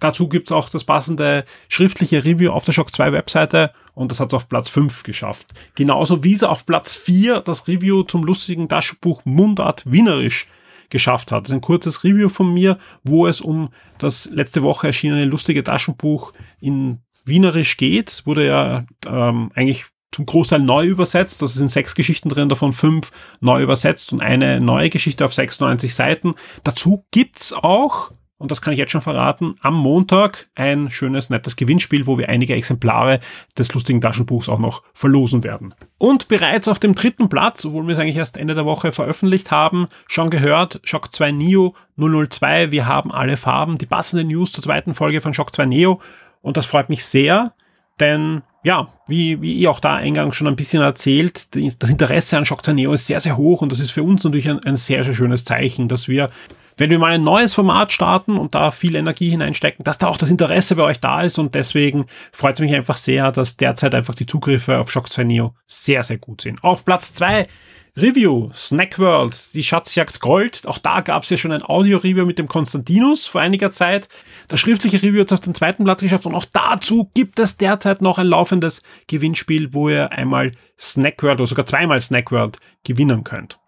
Dazu 0.00 0.28
gibt's 0.28 0.50
auch 0.50 0.68
das 0.68 0.82
passende 0.82 1.44
schriftliche 1.68 2.24
Review 2.24 2.50
auf 2.50 2.64
der 2.64 2.72
Shock 2.72 2.92
2 2.92 3.12
Webseite 3.12 3.72
und 3.94 4.10
das 4.10 4.18
hat's 4.18 4.34
auf 4.34 4.48
Platz 4.48 4.68
5 4.68 5.04
geschafft. 5.04 5.54
Genauso 5.76 6.24
wie 6.24 6.32
es 6.32 6.42
auf 6.42 6.66
Platz 6.66 6.96
4 6.96 7.40
das 7.40 7.68
Review 7.68 8.02
zum 8.02 8.24
lustigen 8.24 8.68
Taschenbuch 8.68 9.24
Mundart 9.24 9.82
Wienerisch 9.86 10.48
geschafft 10.90 11.30
hat. 11.30 11.44
Das 11.44 11.50
ist 11.50 11.54
ein 11.54 11.60
kurzes 11.60 12.02
Review 12.02 12.28
von 12.28 12.52
mir, 12.52 12.78
wo 13.04 13.26
es 13.26 13.40
um 13.40 13.68
das 13.98 14.28
letzte 14.30 14.62
Woche 14.62 14.88
erschienene 14.88 15.24
lustige 15.24 15.62
Taschenbuch 15.62 16.32
in 16.60 16.98
Wienerisch 17.24 17.76
geht. 17.76 18.22
Wurde 18.24 18.46
ja 18.46 18.84
ähm, 19.06 19.52
eigentlich 19.54 19.86
zum 20.12 20.26
Großteil 20.26 20.60
neu 20.60 20.86
übersetzt. 20.86 21.42
Das 21.42 21.54
sind 21.54 21.70
sechs 21.70 21.94
Geschichten 21.94 22.28
drin, 22.28 22.48
davon 22.48 22.72
fünf 22.72 23.10
neu 23.40 23.62
übersetzt 23.62 24.12
und 24.12 24.20
eine 24.20 24.60
neue 24.60 24.90
Geschichte 24.90 25.24
auf 25.24 25.34
96 25.34 25.94
Seiten. 25.94 26.34
Dazu 26.62 27.04
gibt's 27.10 27.52
auch, 27.52 28.12
und 28.36 28.50
das 28.50 28.60
kann 28.60 28.72
ich 28.72 28.78
jetzt 28.78 28.90
schon 28.90 29.02
verraten, 29.02 29.54
am 29.62 29.74
Montag 29.74 30.48
ein 30.54 30.90
schönes, 30.90 31.30
nettes 31.30 31.56
Gewinnspiel, 31.56 32.06
wo 32.06 32.18
wir 32.18 32.28
einige 32.28 32.54
Exemplare 32.54 33.20
des 33.56 33.72
lustigen 33.72 34.00
Taschenbuchs 34.00 34.48
auch 34.48 34.58
noch 34.58 34.82
verlosen 34.92 35.44
werden. 35.44 35.74
Und 35.96 36.28
bereits 36.28 36.68
auf 36.68 36.78
dem 36.78 36.94
dritten 36.94 37.28
Platz, 37.28 37.64
obwohl 37.64 37.86
wir 37.86 37.94
es 37.94 37.98
eigentlich 37.98 38.16
erst 38.16 38.36
Ende 38.36 38.54
der 38.54 38.66
Woche 38.66 38.92
veröffentlicht 38.92 39.50
haben, 39.50 39.88
schon 40.08 40.28
gehört, 40.28 40.80
Shock 40.84 41.14
2 41.14 41.32
Neo 41.32 41.74
002, 41.96 42.70
wir 42.70 42.86
haben 42.86 43.12
alle 43.12 43.36
Farben, 43.36 43.78
die 43.78 43.86
passende 43.86 44.24
News 44.24 44.52
zur 44.52 44.64
zweiten 44.64 44.94
Folge 44.94 45.20
von 45.20 45.32
Shock 45.32 45.54
2 45.54 45.66
Neo 45.66 46.00
und 46.42 46.56
das 46.56 46.66
freut 46.66 46.88
mich 46.90 47.06
sehr, 47.06 47.54
denn 48.00 48.42
ja, 48.64 48.88
wie, 49.08 49.40
wie 49.40 49.54
ihr 49.54 49.70
auch 49.70 49.80
da 49.80 49.96
eingangs 49.96 50.36
schon 50.36 50.46
ein 50.46 50.56
bisschen 50.56 50.82
erzählt, 50.82 51.54
das 51.54 51.90
Interesse 51.90 52.38
an 52.38 52.44
Shock 52.44 52.64
2 52.64 52.72
Neo 52.74 52.92
ist 52.92 53.06
sehr, 53.06 53.20
sehr 53.20 53.36
hoch 53.36 53.62
und 53.62 53.72
das 53.72 53.80
ist 53.80 53.90
für 53.90 54.02
uns 54.02 54.22
natürlich 54.22 54.48
ein, 54.48 54.60
ein 54.64 54.76
sehr, 54.76 55.02
sehr 55.02 55.14
schönes 55.14 55.44
Zeichen, 55.44 55.88
dass 55.88 56.08
wir 56.08 56.30
wenn 56.76 56.90
wir 56.90 56.98
mal 56.98 57.12
ein 57.12 57.22
neues 57.22 57.54
Format 57.54 57.92
starten 57.92 58.38
und 58.38 58.54
da 58.54 58.70
viel 58.70 58.96
Energie 58.96 59.30
hineinstecken, 59.30 59.84
dass 59.84 59.98
da 59.98 60.06
auch 60.06 60.16
das 60.16 60.30
Interesse 60.30 60.74
bei 60.74 60.82
euch 60.82 61.00
da 61.00 61.22
ist 61.22 61.38
und 61.38 61.54
deswegen 61.54 62.06
freut 62.32 62.54
es 62.54 62.60
mich 62.60 62.74
einfach 62.74 62.96
sehr, 62.96 63.30
dass 63.30 63.56
derzeit 63.56 63.94
einfach 63.94 64.14
die 64.14 64.26
Zugriffe 64.26 64.78
auf 64.78 64.90
Shock 64.90 65.10
2 65.10 65.24
Neo 65.24 65.54
sehr, 65.66 66.02
sehr 66.02 66.18
gut 66.18 66.40
sind. 66.40 66.64
Auf 66.64 66.84
Platz 66.84 67.12
zwei 67.12 67.46
Review, 67.94 68.48
Snack 68.54 68.98
World, 68.98 69.52
die 69.52 69.62
Schatzjagd 69.62 70.20
Gold. 70.20 70.66
Auch 70.66 70.78
da 70.78 71.02
gab 71.02 71.24
es 71.24 71.28
ja 71.28 71.36
schon 71.36 71.52
ein 71.52 71.62
Audio-Review 71.62 72.24
mit 72.24 72.38
dem 72.38 72.48
Konstantinus 72.48 73.26
vor 73.26 73.42
einiger 73.42 73.70
Zeit. 73.70 74.08
Das 74.48 74.60
schriftliche 74.60 75.02
Review 75.02 75.20
hat 75.20 75.32
auf 75.32 75.40
den 75.40 75.54
zweiten 75.54 75.84
Platz 75.84 76.00
geschafft 76.00 76.24
und 76.24 76.34
auch 76.34 76.46
dazu 76.50 77.10
gibt 77.12 77.38
es 77.38 77.58
derzeit 77.58 78.00
noch 78.00 78.16
ein 78.16 78.28
laufendes 78.28 78.82
Gewinnspiel, 79.08 79.74
wo 79.74 79.90
ihr 79.90 80.10
einmal 80.10 80.52
Snack 80.78 81.22
World 81.22 81.40
oder 81.40 81.46
sogar 81.46 81.66
zweimal 81.66 82.00
Snack 82.00 82.32
World 82.32 82.56
gewinnen 82.82 83.24
könnt. 83.24 83.58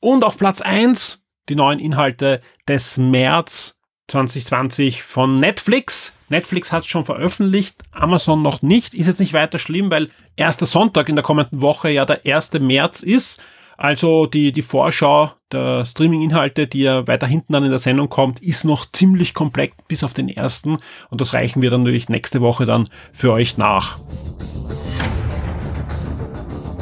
Und 0.00 0.24
auf 0.24 0.36
Platz 0.36 0.60
eins 0.60 1.22
die 1.48 1.54
neuen 1.54 1.78
Inhalte 1.78 2.40
des 2.66 2.98
März 2.98 3.78
2020 4.08 5.04
von 5.04 5.36
Netflix. 5.36 6.12
Netflix 6.28 6.72
hat 6.72 6.82
es 6.82 6.88
schon 6.88 7.04
veröffentlicht, 7.04 7.76
Amazon 7.92 8.42
noch 8.42 8.62
nicht. 8.62 8.94
Ist 8.94 9.06
jetzt 9.06 9.20
nicht 9.20 9.32
weiter 9.32 9.60
schlimm, 9.60 9.92
weil 9.92 10.10
erster 10.34 10.66
Sonntag 10.66 11.08
in 11.08 11.14
der 11.14 11.22
kommenden 11.22 11.60
Woche 11.60 11.90
ja 11.90 12.04
der 12.04 12.24
1. 12.24 12.54
März 12.54 13.04
ist. 13.04 13.40
Also 13.80 14.26
die, 14.26 14.52
die 14.52 14.60
Vorschau 14.60 15.30
der 15.50 15.86
Streaming-Inhalte, 15.86 16.66
die 16.66 16.82
ja 16.82 17.06
weiter 17.06 17.26
hinten 17.26 17.54
dann 17.54 17.64
in 17.64 17.70
der 17.70 17.78
Sendung 17.78 18.10
kommt, 18.10 18.38
ist 18.40 18.64
noch 18.64 18.84
ziemlich 18.84 19.32
komplett 19.32 19.72
bis 19.88 20.04
auf 20.04 20.12
den 20.12 20.28
ersten. 20.28 20.76
Und 21.08 21.22
das 21.22 21.32
reichen 21.32 21.62
wir 21.62 21.70
dann 21.70 21.80
natürlich 21.80 22.10
nächste 22.10 22.42
Woche 22.42 22.66
dann 22.66 22.90
für 23.14 23.32
euch 23.32 23.56
nach. 23.56 23.98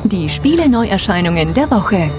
Die 0.03 0.29
Spiele-Neuerscheinungen 0.29 1.55
der 1.55 1.71
Woche. 1.71 2.11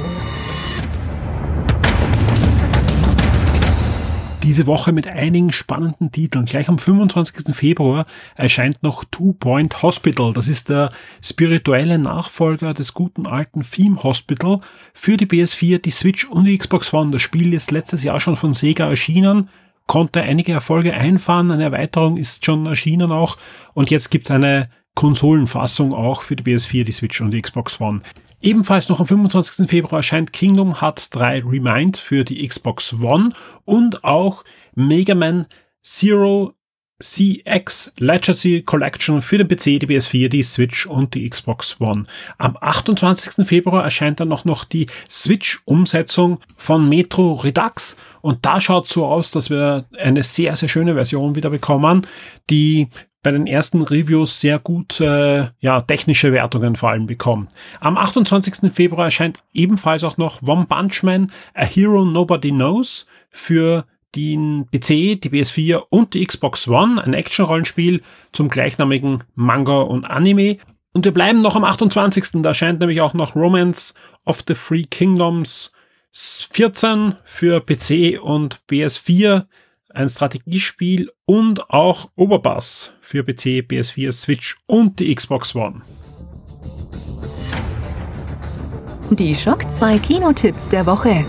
Diese 4.49 4.65
Woche 4.65 4.93
mit 4.93 5.07
einigen 5.07 5.51
spannenden 5.51 6.11
Titeln. 6.11 6.45
Gleich 6.45 6.69
am 6.69 6.79
25. 6.79 7.55
Februar 7.55 8.07
erscheint 8.35 8.81
noch 8.81 9.03
Two 9.03 9.33
Point 9.33 9.83
Hospital. 9.83 10.33
Das 10.33 10.47
ist 10.47 10.69
der 10.69 10.91
spirituelle 11.23 11.99
Nachfolger 11.99 12.73
des 12.73 12.95
guten 12.95 13.27
alten 13.27 13.61
Theme 13.61 14.01
Hospital 14.01 14.61
für 14.95 15.17
die 15.17 15.27
PS4, 15.27 15.77
die 15.77 15.91
Switch 15.91 16.25
und 16.25 16.45
die 16.45 16.57
Xbox 16.57 16.91
One. 16.95 17.11
Das 17.11 17.21
Spiel 17.21 17.53
ist 17.53 17.69
letztes 17.69 18.01
Jahr 18.01 18.19
schon 18.19 18.35
von 18.35 18.53
Sega 18.53 18.89
erschienen 18.89 19.49
konnte 19.85 20.21
einige 20.21 20.51
Erfolge 20.51 20.93
einfahren, 20.93 21.49
eine 21.49 21.63
Erweiterung 21.63 22.17
ist 22.17 22.45
schon 22.45 22.67
erschienen 22.67 23.11
auch 23.11 23.37
und 23.73 23.89
jetzt 23.89 24.11
gibt 24.11 24.25
es 24.25 24.31
eine 24.31 24.69
Konsolenfassung 24.95 25.93
auch 25.93 26.21
für 26.21 26.35
die 26.35 26.43
PS4, 26.43 26.83
die 26.83 26.91
Switch 26.91 27.21
und 27.21 27.31
die 27.31 27.41
Xbox 27.41 27.79
One. 27.79 28.01
Ebenfalls 28.41 28.89
noch 28.89 28.99
am 28.99 29.05
25. 29.05 29.69
Februar 29.69 29.99
erscheint 29.99 30.33
Kingdom 30.33 30.81
Hearts 30.81 31.09
3 31.09 31.43
Remind 31.45 31.97
für 31.97 32.23
die 32.23 32.47
Xbox 32.47 32.93
One 32.93 33.29
und 33.65 34.03
auch 34.03 34.43
Mega 34.75 35.15
Man 35.15 35.45
Zero 35.83 36.53
CX 37.01 37.93
Legacy 37.97 38.63
Collection 38.63 39.21
für 39.21 39.37
den 39.37 39.47
PC, 39.47 39.79
die 39.79 39.87
PS4, 39.87 40.27
die 40.27 40.43
Switch 40.43 40.85
und 40.85 41.13
die 41.13 41.29
Xbox 41.29 41.79
One. 41.79 42.03
Am 42.37 42.57
28. 42.59 43.47
Februar 43.47 43.83
erscheint 43.83 44.19
dann 44.19 44.27
noch, 44.27 44.43
noch 44.43 44.65
die 44.65 44.87
Switch-Umsetzung 45.09 46.39
von 46.57 46.89
Metro 46.89 47.35
Redux 47.35 47.95
und 48.21 48.45
da 48.45 48.59
schaut 48.59 48.87
so 48.87 49.05
aus, 49.05 49.31
dass 49.31 49.49
wir 49.49 49.85
eine 49.97 50.23
sehr, 50.23 50.55
sehr 50.57 50.67
schöne 50.67 50.93
Version 50.93 51.35
wieder 51.35 51.49
bekommen, 51.49 52.05
die 52.49 52.89
bei 53.21 53.31
den 53.31 53.47
ersten 53.47 53.81
Reviews 53.81 54.39
sehr 54.39 54.59
gut 54.59 54.99
äh, 55.01 55.47
ja, 55.59 55.81
technische 55.81 56.31
Wertungen 56.31 56.75
vor 56.75 56.91
allem 56.91 57.05
bekommen. 57.05 57.47
Am 57.79 57.97
28. 57.97 58.71
Februar 58.71 59.05
erscheint 59.05 59.39
ebenfalls 59.53 60.03
auch 60.03 60.17
noch 60.17 60.41
One 60.41 60.65
Punch 60.67 61.03
Man, 61.03 61.31
A 61.53 61.65
Hero 61.65 62.05
Nobody 62.05 62.51
Knows 62.51 63.05
für 63.29 63.85
den 64.15 64.65
PC, 64.71 65.21
die 65.21 65.29
PS4 65.29 65.83
und 65.89 66.13
die 66.13 66.25
Xbox 66.25 66.67
One, 66.67 67.03
ein 67.03 67.13
Action-Rollenspiel 67.13 68.01
zum 68.31 68.49
gleichnamigen 68.49 69.23
Manga 69.35 69.81
und 69.81 70.09
Anime. 70.09 70.57
Und 70.93 71.05
wir 71.05 71.13
bleiben 71.13 71.41
noch 71.41 71.55
am 71.55 71.63
28. 71.63 72.41
Da 72.41 72.49
erscheint 72.49 72.79
nämlich 72.79 73.01
auch 73.01 73.13
noch 73.13 73.35
Romance 73.35 73.93
of 74.25 74.43
the 74.47 74.55
Three 74.55 74.83
Kingdoms 74.83 75.71
14 76.11 77.15
für 77.23 77.61
PC 77.61 78.19
und 78.21 78.61
PS4 78.69 79.45
ein 79.93 80.07
Strategiespiel 80.07 81.11
und 81.25 81.69
auch 81.69 82.09
Oberbass 82.15 82.93
für 83.01 83.23
PC, 83.23 83.65
PS4, 83.67 84.11
Switch 84.11 84.57
und 84.67 84.99
die 84.99 85.13
Xbox 85.13 85.55
One. 85.55 85.81
Die 89.11 89.33
Schock 89.33 89.69
2 89.71 89.97
Kinotipps 89.99 90.69
der 90.69 90.85
Woche. 90.85 91.25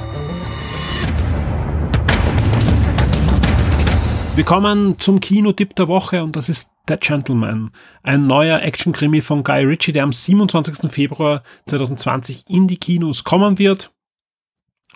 Wir 4.36 4.44
kommen 4.44 4.98
zum 4.98 5.20
Kinotipp 5.20 5.74
der 5.76 5.88
Woche 5.88 6.22
und 6.22 6.36
das 6.36 6.48
ist 6.48 6.70
The 6.88 6.96
Gentleman, 6.98 7.70
ein 8.02 8.26
neuer 8.26 8.60
Action-Krimi 8.60 9.20
von 9.20 9.42
Guy 9.44 9.64
Ritchie, 9.64 9.92
der 9.92 10.02
am 10.02 10.12
27. 10.12 10.90
Februar 10.90 11.42
2020 11.68 12.44
in 12.48 12.66
die 12.66 12.78
Kinos 12.78 13.24
kommen 13.24 13.58
wird. 13.58 13.90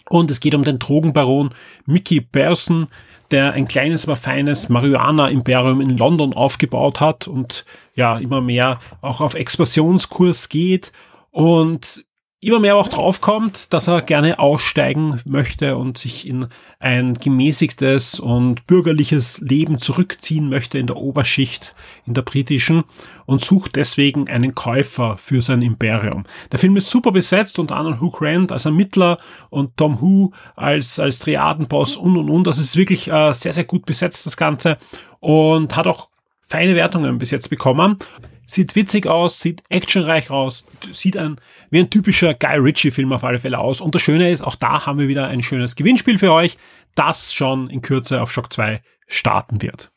Und 0.08 0.30
es 0.30 0.40
geht 0.40 0.54
um 0.54 0.62
den 0.62 0.78
Drogenbaron 0.78 1.50
Mickey 1.86 2.20
Person, 2.20 2.88
der 3.30 3.52
ein 3.52 3.66
kleines, 3.66 4.04
aber 4.04 4.16
feines 4.16 4.68
Marihuana-Imperium 4.68 5.80
in 5.80 5.96
London 5.96 6.34
aufgebaut 6.34 7.00
hat 7.00 7.26
und 7.26 7.64
ja, 7.94 8.18
immer 8.18 8.40
mehr 8.40 8.80
auch 9.00 9.20
auf 9.20 9.34
Expansionskurs 9.34 10.48
geht. 10.48 10.92
Und 11.30 12.04
immer 12.46 12.60
mehr 12.60 12.76
auch 12.76 12.88
draufkommt, 12.88 13.72
dass 13.72 13.88
er 13.88 14.02
gerne 14.02 14.38
aussteigen 14.38 15.20
möchte 15.24 15.76
und 15.76 15.98
sich 15.98 16.26
in 16.26 16.46
ein 16.78 17.14
gemäßigtes 17.14 18.20
und 18.20 18.66
bürgerliches 18.66 19.40
Leben 19.40 19.78
zurückziehen 19.78 20.48
möchte 20.48 20.78
in 20.78 20.86
der 20.86 20.96
Oberschicht, 20.96 21.74
in 22.06 22.14
der 22.14 22.22
britischen 22.22 22.84
und 23.26 23.44
sucht 23.44 23.76
deswegen 23.76 24.28
einen 24.28 24.54
Käufer 24.54 25.16
für 25.16 25.42
sein 25.42 25.62
Imperium. 25.62 26.24
Der 26.52 26.58
Film 26.58 26.76
ist 26.76 26.88
super 26.88 27.12
besetzt, 27.12 27.58
unter 27.58 27.76
anderem 27.76 28.00
Hugh 28.00 28.16
Grant 28.16 28.52
als 28.52 28.64
Ermittler 28.64 29.18
und 29.50 29.76
Tom 29.76 30.00
Hu 30.00 30.30
als, 30.56 30.98
als 30.98 31.18
Triadenboss 31.20 31.96
und 31.96 32.16
und 32.16 32.30
und. 32.30 32.46
Das 32.46 32.58
ist 32.58 32.76
wirklich 32.76 33.08
äh, 33.08 33.32
sehr, 33.32 33.52
sehr 33.52 33.64
gut 33.64 33.86
besetzt, 33.86 34.26
das 34.26 34.36
Ganze 34.36 34.78
und 35.20 35.76
hat 35.76 35.86
auch 35.86 36.08
feine 36.42 36.74
Wertungen 36.74 37.18
bis 37.18 37.30
jetzt 37.30 37.48
bekommen. 37.48 37.98
Sieht 38.46 38.76
witzig 38.76 39.06
aus, 39.06 39.40
sieht 39.40 39.62
actionreich 39.70 40.30
aus, 40.30 40.66
sieht 40.92 41.16
ein, 41.16 41.36
wie 41.70 41.78
ein 41.78 41.88
typischer 41.88 42.34
Guy 42.34 42.58
Ritchie-Film 42.58 43.12
auf 43.12 43.24
alle 43.24 43.38
Fälle 43.38 43.58
aus. 43.58 43.80
Und 43.80 43.94
das 43.94 44.02
Schöne 44.02 44.30
ist, 44.30 44.42
auch 44.42 44.56
da 44.56 44.84
haben 44.84 44.98
wir 44.98 45.08
wieder 45.08 45.26
ein 45.28 45.42
schönes 45.42 45.76
Gewinnspiel 45.76 46.18
für 46.18 46.32
euch, 46.32 46.58
das 46.94 47.32
schon 47.32 47.70
in 47.70 47.80
Kürze 47.80 48.20
auf 48.20 48.30
Shock 48.30 48.52
2 48.52 48.82
starten 49.06 49.62
wird. 49.62 49.90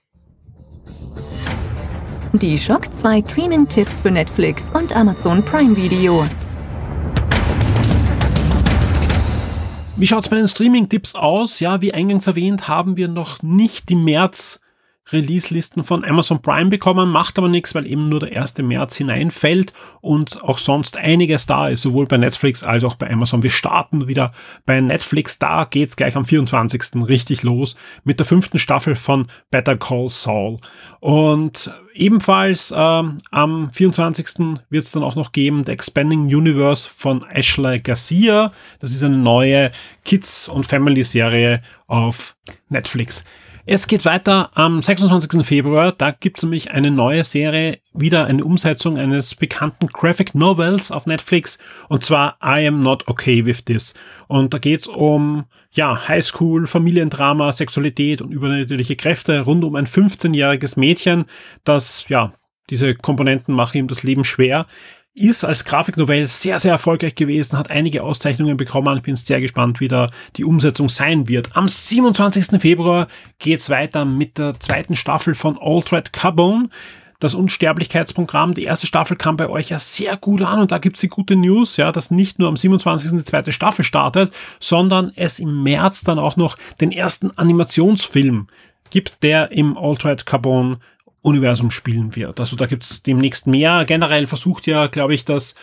Die 2.34 2.58
Shock 2.58 2.94
2 2.94 3.24
Streaming-Tipps 3.28 4.02
für 4.02 4.12
Netflix 4.12 4.68
und 4.74 4.96
Amazon 4.96 5.44
Prime 5.44 5.76
Video. 5.76 6.26
Wie 9.98 10.08
schaut's 10.08 10.30
bei 10.30 10.38
den 10.38 10.48
Streaming-Tipps 10.48 11.16
aus? 11.16 11.60
Ja, 11.60 11.82
wie 11.82 11.94
eingangs 11.94 12.28
erwähnt, 12.28 12.68
haben 12.68 12.96
wir 12.96 13.08
noch 13.08 13.42
nicht 13.42 13.90
die 13.90 13.96
März 13.96 14.62
Release-Listen 15.12 15.84
von 15.84 16.04
Amazon 16.04 16.42
Prime 16.42 16.70
bekommen, 16.70 17.10
macht 17.10 17.38
aber 17.38 17.48
nichts, 17.48 17.74
weil 17.76 17.86
eben 17.86 18.10
nur 18.10 18.20
der 18.20 18.40
1. 18.40 18.58
März 18.60 18.96
hineinfällt 18.96 19.74
und 20.02 20.44
auch 20.44 20.58
sonst 20.58 20.98
einiges 20.98 21.46
da 21.46 21.68
ist, 21.70 21.82
sowohl 21.82 22.08
bei 22.08 22.18
Netflix 22.18 22.64
als 22.64 22.84
auch 22.84 22.96
bei 22.96 23.10
Amazon. 23.10 23.44
Wir 23.44 23.50
starten 23.50 24.08
wieder 24.08 24.32
bei 24.66 24.82
Netflix, 24.82 25.40
da 25.40 25.66
geht's 25.66 25.96
gleich 25.96 26.16
am 26.16 26.26
24. 26.26 27.08
richtig 27.08 27.44
los 27.44 27.76
mit 28.04 28.20
der 28.20 28.26
fünften 28.26 28.60
Staffel 28.60 28.96
von 28.96 29.28
Better 29.52 29.78
Call 29.78 30.10
Saul. 30.10 30.58
Und 31.00 31.74
ebenfalls 31.94 32.74
ähm, 32.76 33.18
am 33.32 33.72
24. 33.72 34.60
wird's 34.70 34.92
dann 34.92 35.04
auch 35.04 35.16
noch 35.16 35.32
geben 35.32 35.64
The 35.66 35.72
Expanding 35.72 36.26
Universe 36.26 36.88
von 36.90 37.26
Ashley 37.30 37.80
Garcia. 37.80 38.52
Das 38.80 38.92
ist 38.92 39.04
eine 39.04 39.18
neue 39.18 39.72
Kids- 40.06 40.48
und 40.48 40.66
Family-Serie 40.66 41.62
auf 41.88 42.36
Netflix. 42.70 43.24
Es 43.70 43.88
geht 43.88 44.06
weiter 44.06 44.50
am 44.54 44.82
26. 44.82 45.46
Februar. 45.46 45.92
Da 45.92 46.12
gibt 46.12 46.38
es 46.38 46.44
nämlich 46.44 46.72
eine 46.72 46.90
neue 46.90 47.26
Serie, 47.26 47.80
wieder 47.94 48.24
eine 48.24 48.46
Umsetzung 48.46 48.98
eines 48.98 49.36
bekannten 49.36 49.88
Graphic 49.88 50.34
Novels 50.34 50.90
auf 50.90 51.06
Netflix 51.06 51.58
und 51.90 52.02
zwar 52.02 52.38
I 52.42 52.66
Am 52.66 52.80
Not 52.80 53.10
Okay 53.10 53.46
With 53.46 53.66
This. 53.66 53.94
Und 54.30 54.54
da 54.54 54.58
geht 54.60 54.80
es 54.80 54.88
um 54.88 55.48
ja, 55.72 56.08
Highschool, 56.08 56.66
Familiendrama, 56.66 57.52
Sexualität 57.52 58.22
und 58.22 58.32
übernatürliche 58.32 58.96
Kräfte 58.96 59.42
rund 59.42 59.66
um 59.66 59.76
ein 59.76 59.86
15-jähriges 59.86 60.80
Mädchen, 60.80 61.26
das 61.66 62.06
ja 62.08 62.32
diese 62.70 62.96
Komponenten 62.96 63.54
machen 63.54 63.80
ihm 63.80 63.88
das 63.88 64.04
Leben 64.04 64.24
schwer 64.24 64.66
ist 65.18 65.44
als 65.44 65.66
Grafiknovelle 65.66 66.28
sehr, 66.28 66.60
sehr 66.60 66.74
erfolgreich 66.74 67.16
gewesen, 67.16 67.58
hat 67.58 67.72
einige 67.72 68.04
Auszeichnungen 68.04 68.56
bekommen. 68.56 68.98
Ich 68.98 69.04
bin 69.04 69.16
sehr 69.16 69.42
gespannt, 69.42 69.80
wie 69.80 69.88
da 69.88 70.10
die 70.36 70.46
Umsetzung 70.46 70.90
sein 70.90 71.28
wird. 71.28 71.56
Am 71.56 71.68
27. 71.68 72.62
Februar 72.62 73.08
geht's 73.40 73.70
weiter 73.70 74.06
mit 74.06 74.38
der 74.38 74.60
zweiten 74.60 74.96
Staffel 74.96 75.34
von 75.34 75.58
Altered 75.60 76.14
Carbone. 76.14 76.70
Das 77.20 77.34
Unsterblichkeitsprogramm, 77.34 78.54
die 78.54 78.66
erste 78.66 78.86
Staffel 78.86 79.18
kam 79.18 79.38
bei 79.38 79.50
euch 79.50 79.70
ja 79.70 79.80
sehr 79.80 80.18
gut 80.18 80.44
an 80.44 80.60
und 80.60 80.72
da 80.72 80.78
gibt's 80.78 81.02
die 81.02 81.08
gute 81.08 81.36
News, 81.36 81.76
ja, 81.76 81.92
dass 81.92 82.12
nicht 82.12 82.38
nur 82.38 82.48
am 82.48 82.56
27. 82.56 83.10
die 83.12 83.24
zweite 83.24 83.52
Staffel 83.52 83.84
startet, 83.84 84.32
sondern 84.60 85.12
es 85.16 85.40
im 85.40 85.64
März 85.64 86.04
dann 86.04 86.20
auch 86.20 86.36
noch 86.36 86.58
den 86.80 86.92
ersten 86.92 87.32
Animationsfilm 87.32 88.48
gibt, 88.92 89.24
der 89.24 89.52
im 89.52 89.76
Altered 89.78 90.28
Carbone 90.28 90.78
Universum 91.28 91.72
spielen 91.72 92.16
wird. 92.16 92.40
Also 92.40 92.56
da 92.56 92.66
gibt's 92.66 93.04
demnächst 93.04 93.48
mehr. 93.48 93.86
Generell 93.86 94.26
versucht 94.28 94.66
ja, 94.66 94.88
glaube 94.88 95.14
ich, 95.14 95.26
dass 95.26 95.56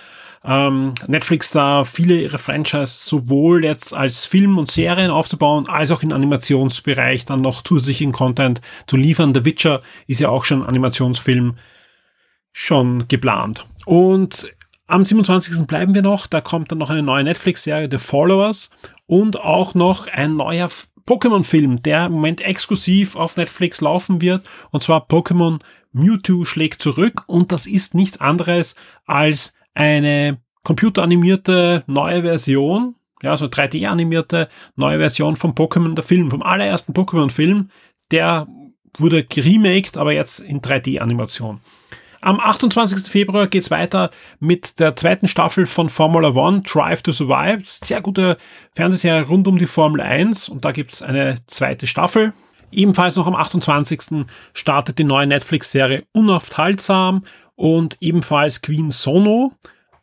ähm, 0.45 0.93
Netflix 1.07 1.53
da 1.53 1.85
viele 1.85 2.21
ihre 2.21 2.37
Franchise 2.37 3.09
sowohl 3.09 3.65
jetzt 3.65 3.95
als 3.95 4.27
Film 4.27 4.59
und 4.59 4.71
Serien 4.71 5.11
aufzubauen, 5.11 5.67
als 5.67 5.91
auch 5.91 6.03
im 6.03 6.13
Animationsbereich 6.13 7.25
dann 7.25 7.41
noch 7.41 7.63
zusätzlichen 7.63 8.13
Content 8.13 8.61
zu 8.87 8.97
liefern. 8.97 9.35
The 9.35 9.45
Witcher 9.47 9.81
ist 10.07 10.21
ja 10.21 10.29
auch 10.29 10.45
schon 10.45 10.65
Animationsfilm 10.65 11.57
schon 12.53 13.09
geplant. 13.09 13.67
Und 13.87 14.53
am 14.87 15.05
27. 15.05 15.67
bleiben 15.67 15.95
wir 15.95 16.03
noch. 16.03 16.27
Da 16.27 16.43
kommt 16.43 16.71
dann 16.71 16.79
noch 16.79 16.91
eine 16.91 17.03
neue 17.03 17.25
Netflix-Serie, 17.25 17.89
The 17.91 17.99
Followers, 17.99 18.71
und 19.07 19.41
auch 19.41 19.75
noch 19.75 20.09
ein 20.09 20.37
neuer 20.37 20.69
Pokémon-Film, 21.07 21.83
der 21.83 22.07
im 22.07 22.13
Moment 22.13 22.41
exklusiv 22.41 23.17
auf 23.17 23.37
Netflix 23.37 23.81
laufen 23.81 24.21
wird. 24.21 24.47
Und 24.71 24.83
zwar 24.83 25.07
Pokémon 25.07 25.61
Mewtwo 25.93 26.45
schlägt 26.45 26.83
zurück. 26.83 27.25
Und 27.27 27.53
das 27.53 27.67
ist 27.67 27.95
nichts 27.95 28.21
anderes 28.21 28.75
als 29.07 29.55
eine 29.75 30.39
computeranimierte 30.63 31.85
neue 31.87 32.23
Version, 32.23 32.95
ja, 33.23 33.37
so 33.37 33.47
3D-animierte 33.47 34.49
neue 34.77 34.99
Version 34.99 35.37
vom 35.37 35.53
Pokémon, 35.53 35.95
der 35.95 36.05
Film, 36.05 36.31
vom 36.31 36.43
allerersten 36.43 36.93
Pokémon-Film. 36.93 37.71
Der 38.11 38.47
wurde 38.99 39.25
geremaked, 39.25 39.97
aber 39.97 40.13
jetzt 40.13 40.41
in 40.41 40.61
3D-Animation. 40.61 41.61
Am 42.25 42.41
28. 42.41 43.07
Februar 43.07 43.49
geht's 43.49 43.71
weiter 43.71 44.09
mit 44.41 44.81
der 44.81 44.97
zweiten 44.97 45.29
Staffel 45.29 45.67
von 45.67 45.91
Formula 45.91 46.31
One, 46.31 46.63
Drive 46.63 47.03
to 47.03 47.13
Survive. 47.13 47.61
Sehr 47.65 48.01
gute 48.01 48.39
Fernsehserie 48.75 49.27
rund 49.27 49.47
um 49.47 49.59
die 49.59 49.67
Formel 49.67 50.01
1 50.01 50.49
und 50.49 50.65
da 50.65 50.73
gibt's 50.73 51.03
eine 51.03 51.35
zweite 51.49 51.87
Staffel. 51.87 52.33
Ebenfalls 52.73 53.17
noch 53.17 53.27
am 53.27 53.35
28. 53.35 54.25
startet 54.55 54.99
die 54.99 55.05
neue 55.05 55.27
Netflix-Serie 55.27 56.05
Unaufhaltsam 56.13 57.25
und 57.57 57.99
ebenfalls 58.01 58.63
Queen 58.63 58.91
Sono, 58.91 59.53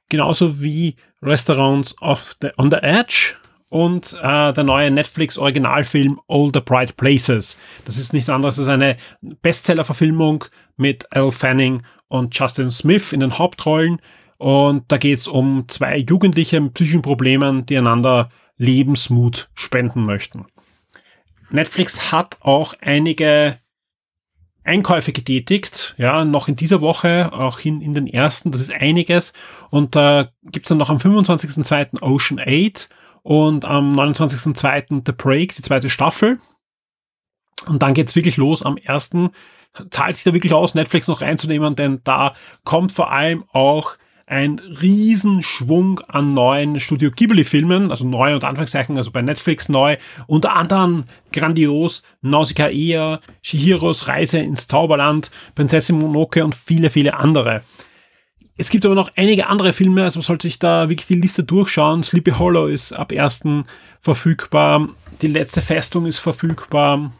genauso 0.07 0.61
wie 0.61 0.97
Restaurants 1.23 1.95
the, 2.39 2.49
on 2.55 2.69
the 2.69 2.77
Edge 2.83 3.33
und 3.71 4.17
äh, 4.21 4.51
der 4.51 4.65
neue 4.65 4.91
Netflix-Originalfilm 4.91 6.19
All 6.27 6.51
the 6.53 6.59
Bright 6.59 6.97
Places. 6.97 7.57
Das 7.85 7.97
ist 7.97 8.11
nichts 8.11 8.29
anderes 8.29 8.59
als 8.59 8.67
eine 8.67 8.97
Bestseller-Verfilmung 9.21 10.43
mit 10.75 11.07
Elle 11.11 11.31
Fanning 11.31 11.81
und 12.09 12.37
Justin 12.37 12.69
Smith 12.69 13.13
in 13.13 13.21
den 13.21 13.39
Hauptrollen. 13.39 14.01
Und 14.37 14.91
da 14.91 14.97
geht 14.97 15.19
es 15.19 15.27
um 15.29 15.69
zwei 15.69 15.99
Jugendliche 15.99 16.59
mit 16.59 16.73
psychischen 16.73 17.01
Problemen, 17.01 17.65
die 17.65 17.77
einander 17.77 18.29
Lebensmut 18.57 19.49
spenden 19.55 20.05
möchten. 20.05 20.47
Netflix 21.49 22.11
hat 22.11 22.39
auch 22.41 22.73
einige 22.81 23.57
Einkäufe 24.65 25.13
getätigt, 25.13 25.95
ja, 25.97 26.25
noch 26.25 26.49
in 26.49 26.57
dieser 26.57 26.81
Woche, 26.81 27.31
auch 27.31 27.59
in, 27.59 27.79
in 27.79 27.93
den 27.93 28.05
ersten, 28.05 28.51
das 28.51 28.59
ist 28.59 28.73
einiges. 28.73 29.31
Und 29.69 29.95
da 29.95 30.21
äh, 30.21 30.27
gibt's 30.51 30.67
dann 30.67 30.77
noch 30.77 30.89
am 30.89 30.97
25.02. 30.97 32.01
Ocean 32.01 32.39
8 32.45 32.89
und 33.23 33.65
am 33.65 33.93
29.02. 33.93 35.03
The 35.05 35.11
Break, 35.11 35.55
die 35.55 35.61
zweite 35.61 35.89
Staffel. 35.89 36.39
Und 37.67 37.83
dann 37.83 37.93
geht's 37.93 38.15
wirklich 38.15 38.37
los 38.37 38.63
am 38.63 38.77
ersten. 38.77 39.31
Zahlt 39.89 40.15
sich 40.15 40.25
da 40.25 40.33
wirklich 40.33 40.53
aus, 40.53 40.75
Netflix 40.75 41.07
noch 41.07 41.21
reinzunehmen, 41.21 41.75
denn 41.75 42.01
da 42.03 42.33
kommt 42.63 42.91
vor 42.91 43.11
allem 43.11 43.45
auch 43.51 43.95
ein 44.25 44.59
Riesenschwung 44.59 45.99
an 46.07 46.33
neuen 46.33 46.79
Studio 46.79 47.11
Ghibli-Filmen, 47.11 47.91
also 47.91 48.05
neu 48.05 48.33
und 48.33 48.45
Anführungszeichen, 48.45 48.97
also 48.97 49.11
bei 49.11 49.21
Netflix 49.21 49.67
neu, 49.67 49.97
unter 50.25 50.55
anderem 50.55 51.03
grandios 51.33 52.03
Nausicaa, 52.21 53.19
Shihiros 53.41 54.07
Reise 54.07 54.39
ins 54.39 54.67
Zauberland, 54.67 55.31
Prinzessin 55.53 55.99
Monoke 55.99 56.45
und 56.45 56.55
viele, 56.55 56.89
viele 56.89 57.15
andere. 57.15 57.61
Es 58.57 58.69
gibt 58.69 58.85
aber 58.85 58.95
noch 58.95 59.09
einige 59.15 59.47
andere 59.47 59.73
Filme, 59.73 60.03
also 60.03 60.19
man 60.19 60.23
sollte 60.23 60.47
sich 60.47 60.59
da 60.59 60.89
wirklich 60.89 61.07
die 61.07 61.15
Liste 61.15 61.43
durchschauen. 61.43 62.03
Sleepy 62.03 62.31
Hollow 62.31 62.67
ist 62.67 62.93
ab 62.93 63.11
1. 63.11 63.43
verfügbar. 63.99 64.89
Die 65.21 65.27
letzte 65.27 65.61
Festung 65.61 66.05
ist 66.05 66.19
verfügbar. 66.19 67.11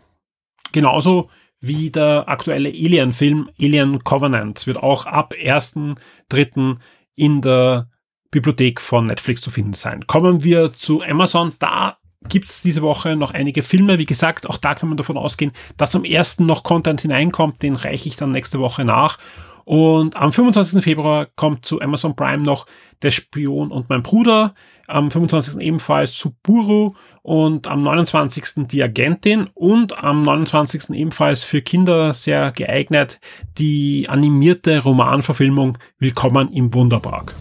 Genauso 0.72 1.30
wie 1.60 1.90
der 1.92 2.28
aktuelle 2.28 2.70
Alien-Film 2.70 3.50
Alien 3.60 4.04
Covenant 4.04 4.66
wird 4.68 4.78
auch 4.78 5.06
ab 5.06 5.34
1.3. 5.34 6.78
in 7.16 7.42
der 7.42 7.88
Bibliothek 8.32 8.82
von 8.82 9.06
Netflix 9.06 9.42
zu 9.42 9.52
finden 9.52 9.74
sein. 9.74 10.08
Kommen 10.08 10.44
wir 10.44 10.74
zu 10.74 11.02
Amazon. 11.02 11.54
Da 11.60 11.98
gibt 12.28 12.50
es 12.50 12.62
diese 12.62 12.82
Woche 12.82 13.16
noch 13.16 13.32
einige 13.32 13.62
Filme. 13.62 14.00
Wie 14.00 14.06
gesagt, 14.06 14.50
auch 14.50 14.58
da 14.58 14.74
kann 14.74 14.90
man 14.90 14.98
davon 14.98 15.18
ausgehen, 15.18 15.52
dass 15.78 15.96
am 15.96 16.04
1. 16.04 16.40
noch 16.40 16.64
Content 16.64 17.02
hineinkommt. 17.02 17.62
Den 17.62 17.76
reiche 17.76 18.08
ich 18.08 18.16
dann 18.16 18.32
nächste 18.32 18.60
Woche 18.60 18.86
nach. 18.86 19.20
Und 19.66 20.16
am 20.18 20.32
25. 20.32 20.84
Februar 20.84 21.28
kommt 21.36 21.66
zu 21.66 21.82
Amazon 21.82 22.16
Prime 22.16 22.44
noch 22.44 22.66
Der 23.02 23.12
Spion 23.12 23.72
und 23.72 23.90
mein 23.90 24.04
Bruder. 24.04 24.54
Am 24.88 25.10
25. 25.10 25.62
ebenfalls 25.62 26.18
Suburu 26.18 26.96
und 27.22 27.68
am 27.68 27.84
29. 27.84 28.68
Die 28.68 28.84
Agentin 28.84 29.50
und 29.54 30.04
am 30.04 30.24
29. 30.24 30.90
ebenfalls 30.90 31.44
für 31.44 31.62
Kinder 31.62 32.14
sehr 32.14 32.52
geeignet 32.52 33.20
die 33.58 34.08
animierte 34.10 34.84
Romanverfilmung 34.84 35.78
Willkommen 36.00 36.52
im 36.52 36.74
Wunderpark. 36.74 37.36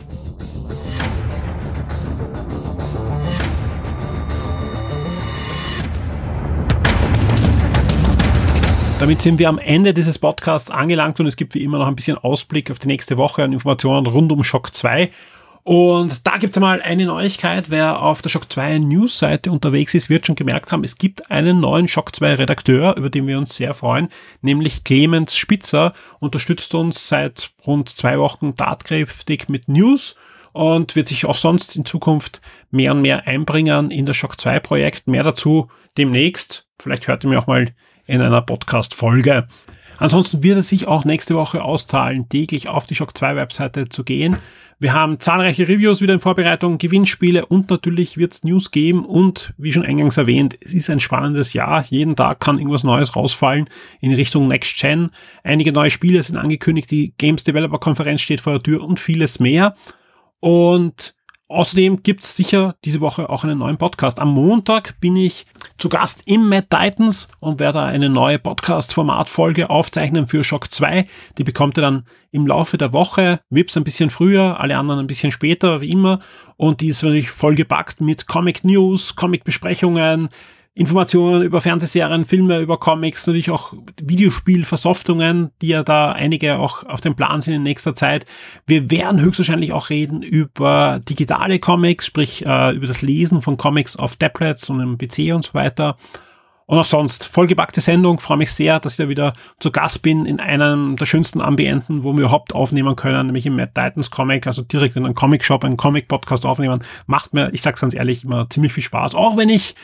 Damit 9.00 9.22
sind 9.22 9.38
wir 9.38 9.48
am 9.48 9.56
Ende 9.56 9.94
dieses 9.94 10.18
Podcasts 10.18 10.70
angelangt 10.70 11.18
und 11.20 11.26
es 11.26 11.36
gibt 11.36 11.54
wie 11.54 11.64
immer 11.64 11.78
noch 11.78 11.86
ein 11.86 11.96
bisschen 11.96 12.18
Ausblick 12.18 12.70
auf 12.70 12.78
die 12.78 12.86
nächste 12.86 13.16
Woche 13.16 13.42
an 13.42 13.50
Informationen 13.50 14.06
rund 14.06 14.30
um 14.30 14.44
Shock 14.44 14.74
2. 14.74 15.10
Und 15.62 16.26
da 16.26 16.36
gibt's 16.36 16.58
einmal 16.58 16.82
eine 16.82 17.06
Neuigkeit. 17.06 17.70
Wer 17.70 18.02
auf 18.02 18.20
der 18.20 18.28
Shock 18.28 18.52
2 18.52 18.76
News-Seite 18.76 19.50
unterwegs 19.50 19.94
ist, 19.94 20.10
wird 20.10 20.26
schon 20.26 20.36
gemerkt 20.36 20.70
haben, 20.70 20.84
es 20.84 20.98
gibt 20.98 21.30
einen 21.30 21.60
neuen 21.60 21.88
Shock 21.88 22.14
2 22.14 22.34
Redakteur, 22.34 22.94
über 22.98 23.08
den 23.08 23.26
wir 23.26 23.38
uns 23.38 23.56
sehr 23.56 23.72
freuen, 23.72 24.10
nämlich 24.42 24.84
Clemens 24.84 25.34
Spitzer, 25.34 25.94
unterstützt 26.18 26.74
uns 26.74 27.08
seit 27.08 27.52
rund 27.66 27.88
zwei 27.88 28.18
Wochen 28.18 28.54
tatkräftig 28.54 29.48
mit 29.48 29.66
News 29.66 30.16
und 30.52 30.94
wird 30.94 31.08
sich 31.08 31.24
auch 31.24 31.38
sonst 31.38 31.74
in 31.74 31.86
Zukunft 31.86 32.42
mehr 32.70 32.92
und 32.92 33.00
mehr 33.00 33.26
einbringen 33.26 33.90
in 33.90 34.04
das 34.04 34.18
Shock 34.18 34.38
2 34.38 34.60
Projekt. 34.60 35.06
Mehr 35.06 35.22
dazu 35.22 35.70
demnächst. 35.96 36.66
Vielleicht 36.78 37.08
hört 37.08 37.24
ihr 37.24 37.30
mir 37.30 37.38
auch 37.38 37.46
mal 37.46 37.68
in 38.10 38.20
einer 38.20 38.42
Podcast-Folge. 38.42 39.46
Ansonsten 39.98 40.42
wird 40.42 40.58
es 40.58 40.68
sich 40.70 40.88
auch 40.88 41.04
nächste 41.04 41.34
Woche 41.34 41.62
auszahlen, 41.62 42.28
täglich 42.28 42.68
auf 42.68 42.86
die 42.86 42.94
Shock 42.94 43.16
2 43.16 43.36
Webseite 43.36 43.88
zu 43.88 44.02
gehen. 44.02 44.38
Wir 44.78 44.94
haben 44.94 45.20
zahlreiche 45.20 45.68
Reviews 45.68 46.00
wieder 46.00 46.14
in 46.14 46.20
Vorbereitung, 46.20 46.78
Gewinnspiele 46.78 47.44
und 47.44 47.68
natürlich 47.68 48.16
wird 48.16 48.32
es 48.32 48.42
News 48.42 48.70
geben 48.70 49.04
und 49.04 49.52
wie 49.58 49.72
schon 49.72 49.84
eingangs 49.84 50.16
erwähnt, 50.16 50.56
es 50.60 50.72
ist 50.72 50.88
ein 50.88 51.00
spannendes 51.00 51.52
Jahr. 51.52 51.84
Jeden 51.90 52.16
Tag 52.16 52.40
kann 52.40 52.56
irgendwas 52.58 52.82
Neues 52.82 53.14
rausfallen 53.14 53.68
in 54.00 54.14
Richtung 54.14 54.48
Next 54.48 54.80
Gen. 54.80 55.10
Einige 55.44 55.70
neue 55.70 55.90
Spiele 55.90 56.22
sind 56.22 56.38
angekündigt, 56.38 56.90
die 56.90 57.12
Games 57.18 57.44
Developer 57.44 57.78
Konferenz 57.78 58.22
steht 58.22 58.40
vor 58.40 58.54
der 58.54 58.62
Tür 58.62 58.82
und 58.82 58.98
vieles 58.98 59.38
mehr. 59.38 59.74
Und 60.40 61.14
Außerdem 61.50 62.04
gibt's 62.04 62.36
sicher 62.36 62.76
diese 62.84 63.00
Woche 63.00 63.28
auch 63.28 63.42
einen 63.42 63.58
neuen 63.58 63.76
Podcast. 63.76 64.20
Am 64.20 64.32
Montag 64.32 65.00
bin 65.00 65.16
ich 65.16 65.46
zu 65.78 65.88
Gast 65.88 66.22
im 66.26 66.48
Mad 66.48 66.68
Titans 66.70 67.26
und 67.40 67.58
werde 67.58 67.82
eine 67.82 68.08
neue 68.08 68.38
Podcast-Formatfolge 68.38 69.68
aufzeichnen 69.68 70.28
für 70.28 70.44
Shock 70.44 70.70
2. 70.70 71.08
Die 71.38 71.42
bekommt 71.42 71.76
ihr 71.76 71.82
dann 71.82 72.04
im 72.30 72.46
Laufe 72.46 72.78
der 72.78 72.92
Woche. 72.92 73.40
Wips 73.50 73.76
ein 73.76 73.82
bisschen 73.82 74.10
früher, 74.10 74.60
alle 74.60 74.78
anderen 74.78 75.00
ein 75.00 75.08
bisschen 75.08 75.32
später, 75.32 75.80
wie 75.80 75.90
immer. 75.90 76.20
Und 76.56 76.82
die 76.82 76.86
ist 76.86 77.02
natürlich 77.02 77.30
vollgepackt 77.30 78.00
mit 78.00 78.28
Comic 78.28 78.62
News, 78.62 79.16
Comic 79.16 79.42
Besprechungen, 79.42 80.28
Informationen 80.80 81.42
über 81.42 81.60
Fernsehserien, 81.60 82.24
Filme, 82.24 82.60
über 82.60 82.78
Comics, 82.78 83.26
natürlich 83.26 83.50
auch 83.50 83.74
Videospielversoftungen, 84.02 85.50
die 85.60 85.68
ja 85.68 85.82
da 85.82 86.12
einige 86.12 86.56
auch 86.56 86.84
auf 86.84 87.02
dem 87.02 87.14
Plan 87.14 87.42
sind 87.42 87.52
in 87.52 87.62
nächster 87.62 87.94
Zeit. 87.94 88.24
Wir 88.66 88.90
werden 88.90 89.20
höchstwahrscheinlich 89.20 89.74
auch 89.74 89.90
reden 89.90 90.22
über 90.22 91.02
digitale 91.06 91.58
Comics, 91.58 92.06
sprich 92.06 92.46
äh, 92.46 92.74
über 92.74 92.86
das 92.86 93.02
Lesen 93.02 93.42
von 93.42 93.58
Comics 93.58 93.96
auf 93.96 94.16
Tablets 94.16 94.70
und 94.70 94.80
im 94.80 94.96
PC 94.96 95.34
und 95.34 95.44
so 95.44 95.52
weiter. 95.52 95.98
Und 96.64 96.78
auch 96.78 96.86
sonst, 96.86 97.26
vollgepackte 97.26 97.82
Sendung, 97.82 98.18
freue 98.18 98.38
mich 98.38 98.52
sehr, 98.52 98.80
dass 98.80 98.94
ich 98.94 99.04
da 99.04 99.10
wieder 99.10 99.34
zu 99.58 99.70
Gast 99.72 100.00
bin 100.00 100.24
in 100.24 100.40
einem 100.40 100.96
der 100.96 101.04
schönsten 101.04 101.42
Ambienten, 101.42 102.04
wo 102.04 102.14
wir 102.14 102.20
überhaupt 102.20 102.54
aufnehmen 102.54 102.96
können, 102.96 103.26
nämlich 103.26 103.44
im 103.44 103.56
Mad 103.56 103.72
Titans 103.74 104.10
Comic, 104.10 104.46
also 104.46 104.62
direkt 104.62 104.96
in 104.96 105.04
einem 105.04 105.14
Comic 105.14 105.44
Shop, 105.44 105.62
einen 105.62 105.76
Comic 105.76 106.08
Podcast 106.08 106.46
aufnehmen. 106.46 106.82
Macht 107.06 107.34
mir, 107.34 107.52
ich 107.52 107.60
sag's 107.60 107.82
ganz 107.82 107.92
ehrlich, 107.92 108.24
immer 108.24 108.48
ziemlich 108.48 108.72
viel 108.72 108.82
Spaß. 108.82 109.14
Auch 109.14 109.36
wenn 109.36 109.50
ich 109.50 109.74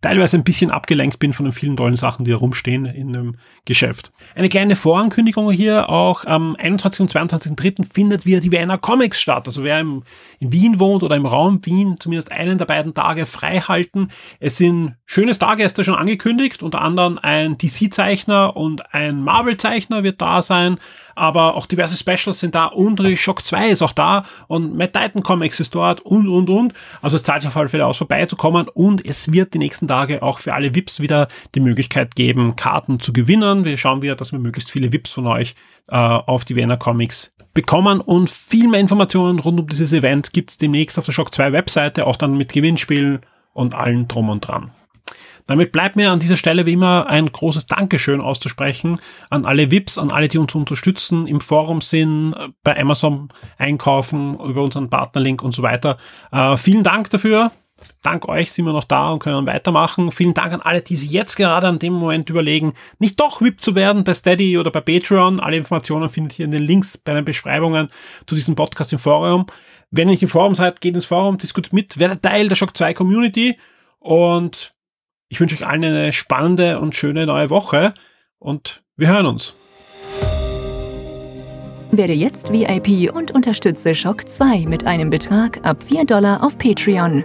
teilweise 0.00 0.36
ein 0.36 0.44
bisschen 0.44 0.70
abgelenkt 0.70 1.18
bin 1.18 1.32
von 1.32 1.46
den 1.46 1.52
vielen 1.52 1.76
tollen 1.76 1.96
Sachen, 1.96 2.24
die 2.24 2.30
herumstehen 2.30 2.86
in 2.86 3.12
dem 3.12 3.36
Geschäft. 3.64 4.12
Eine 4.34 4.48
kleine 4.48 4.76
Vorankündigung 4.76 5.50
hier 5.50 5.88
auch, 5.88 6.24
am 6.24 6.56
21. 6.56 7.00
und 7.00 7.12
22.3. 7.12 7.84
findet 7.92 8.26
wieder 8.26 8.40
die 8.40 8.52
Wiener 8.52 8.78
Comics 8.78 9.20
statt. 9.20 9.46
Also 9.46 9.64
wer 9.64 9.80
im, 9.80 10.02
in 10.38 10.52
Wien 10.52 10.78
wohnt 10.78 11.02
oder 11.02 11.16
im 11.16 11.26
Raum 11.26 11.60
Wien 11.64 11.96
zumindest 11.98 12.30
einen 12.30 12.58
der 12.58 12.66
beiden 12.66 12.94
Tage 12.94 13.26
frei 13.26 13.60
halten. 13.60 14.08
Es 14.38 14.58
sind 14.58 14.94
schöne 15.06 15.34
Stargäste 15.34 15.82
schon 15.84 15.94
angekündigt, 15.94 16.62
unter 16.62 16.82
anderem 16.82 17.18
ein 17.20 17.56
DC-Zeichner 17.58 18.56
und 18.56 18.94
ein 18.94 19.22
Marvel-Zeichner 19.22 20.02
wird 20.02 20.20
da 20.20 20.42
sein 20.42 20.78
aber 21.16 21.54
auch 21.54 21.66
diverse 21.66 21.96
Specials 21.96 22.38
sind 22.38 22.54
da 22.54 22.66
und 22.66 23.00
Shock 23.16 23.42
2 23.42 23.70
ist 23.70 23.82
auch 23.82 23.92
da 23.92 24.24
und 24.46 24.76
Mad 24.76 24.92
Titan 24.92 25.22
Comics 25.22 25.58
ist 25.58 25.74
dort 25.74 26.02
und, 26.02 26.28
und, 26.28 26.48
und. 26.50 26.74
Also 27.02 27.16
es 27.16 27.22
zahlt 27.22 27.42
sich 27.42 27.48
auf 27.48 27.56
alle 27.56 27.68
Fälle 27.68 27.86
aus, 27.86 27.96
vorbeizukommen 27.96 28.68
und 28.68 29.04
es 29.04 29.32
wird 29.32 29.54
die 29.54 29.58
nächsten 29.86 29.88
Tage 29.88 30.22
auch 30.22 30.38
für 30.38 30.54
alle 30.54 30.74
VIPs 30.74 31.00
wieder 31.00 31.28
die 31.54 31.60
Möglichkeit 31.60 32.14
geben, 32.16 32.56
Karten 32.56 33.00
zu 33.00 33.12
gewinnen. 33.12 33.64
Wir 33.64 33.76
schauen 33.76 34.02
wieder, 34.02 34.16
dass 34.16 34.32
wir 34.32 34.38
möglichst 34.38 34.70
viele 34.70 34.92
VIPs 34.92 35.12
von 35.12 35.26
euch 35.26 35.54
äh, 35.88 35.96
auf 35.96 36.44
die 36.44 36.56
Vienna 36.56 36.76
Comics 36.76 37.32
bekommen 37.54 38.00
und 38.00 38.28
viel 38.28 38.68
mehr 38.68 38.80
Informationen 38.80 39.38
rund 39.38 39.60
um 39.60 39.66
dieses 39.66 39.92
Event 39.92 40.32
gibt's 40.32 40.58
demnächst 40.58 40.98
auf 40.98 41.06
der 41.06 41.12
Shock 41.12 41.32
2 41.32 41.52
Webseite, 41.52 42.06
auch 42.06 42.16
dann 42.16 42.36
mit 42.36 42.52
Gewinnspielen 42.52 43.20
und 43.54 43.74
allen 43.74 44.08
drum 44.08 44.28
und 44.28 44.46
dran. 44.46 44.72
Damit 45.46 45.70
bleibt 45.70 45.94
mir 45.94 46.10
an 46.10 46.18
dieser 46.18 46.36
Stelle 46.36 46.66
wie 46.66 46.72
immer 46.72 47.06
ein 47.06 47.30
großes 47.30 47.66
Dankeschön 47.66 48.20
auszusprechen 48.20 49.00
an 49.30 49.44
alle 49.44 49.70
VIPs, 49.70 49.96
an 49.96 50.10
alle, 50.10 50.26
die 50.26 50.38
uns 50.38 50.54
unterstützen, 50.56 51.28
im 51.28 51.40
Forum 51.40 51.80
sind, 51.80 52.34
bei 52.64 52.76
Amazon 52.76 53.28
einkaufen, 53.56 54.34
über 54.34 54.62
unseren 54.62 54.90
Partnerlink 54.90 55.42
und 55.42 55.54
so 55.54 55.62
weiter. 55.62 55.98
Äh, 56.32 56.56
vielen 56.56 56.82
Dank 56.82 57.10
dafür. 57.10 57.52
Dank 58.02 58.28
euch 58.28 58.52
sind 58.52 58.64
wir 58.64 58.72
noch 58.72 58.84
da 58.84 59.10
und 59.10 59.18
können 59.18 59.46
weitermachen. 59.46 60.10
Vielen 60.12 60.32
Dank 60.32 60.52
an 60.52 60.62
alle, 60.62 60.80
die 60.80 60.96
sich 60.96 61.10
jetzt 61.10 61.36
gerade 61.36 61.66
an 61.66 61.78
dem 61.78 61.92
Moment 61.92 62.30
überlegen, 62.30 62.72
nicht 62.98 63.20
doch 63.20 63.40
VIP 63.40 63.60
zu 63.60 63.74
werden 63.74 64.04
bei 64.04 64.14
Steady 64.14 64.58
oder 64.58 64.70
bei 64.70 64.80
Patreon. 64.80 65.40
Alle 65.40 65.56
Informationen 65.56 66.08
findet 66.08 66.38
ihr 66.38 66.46
in 66.46 66.52
den 66.52 66.62
Links 66.62 66.98
bei 66.98 67.12
den 67.12 67.24
Beschreibungen 67.24 67.90
zu 68.26 68.34
diesem 68.34 68.54
Podcast 68.54 68.92
im 68.92 68.98
Forum. 68.98 69.46
Wenn 69.90 70.08
ihr 70.08 70.12
nicht 70.12 70.22
im 70.22 70.28
Forum 70.28 70.54
seid, 70.54 70.80
geht 70.80 70.94
ins 70.94 71.04
Forum, 71.04 71.38
diskutiert 71.38 71.72
mit, 71.72 71.98
werdet 71.98 72.22
Teil 72.22 72.48
der 72.48 72.56
Shock 72.56 72.76
2 72.76 72.94
Community 72.94 73.58
und 73.98 74.74
ich 75.28 75.40
wünsche 75.40 75.56
euch 75.56 75.66
allen 75.66 75.84
eine 75.84 76.12
spannende 76.12 76.80
und 76.80 76.94
schöne 76.94 77.26
neue 77.26 77.50
Woche 77.50 77.92
und 78.38 78.82
wir 78.96 79.08
hören 79.08 79.26
uns. 79.26 79.54
Werde 81.92 82.12
jetzt 82.12 82.52
VIP 82.52 83.14
und 83.14 83.30
unterstütze 83.32 83.94
Shock 83.94 84.28
2 84.28 84.66
mit 84.66 84.84
einem 84.84 85.10
Betrag 85.10 85.64
ab 85.64 85.82
4 85.82 86.04
Dollar 86.04 86.44
auf 86.44 86.58
Patreon. 86.58 87.24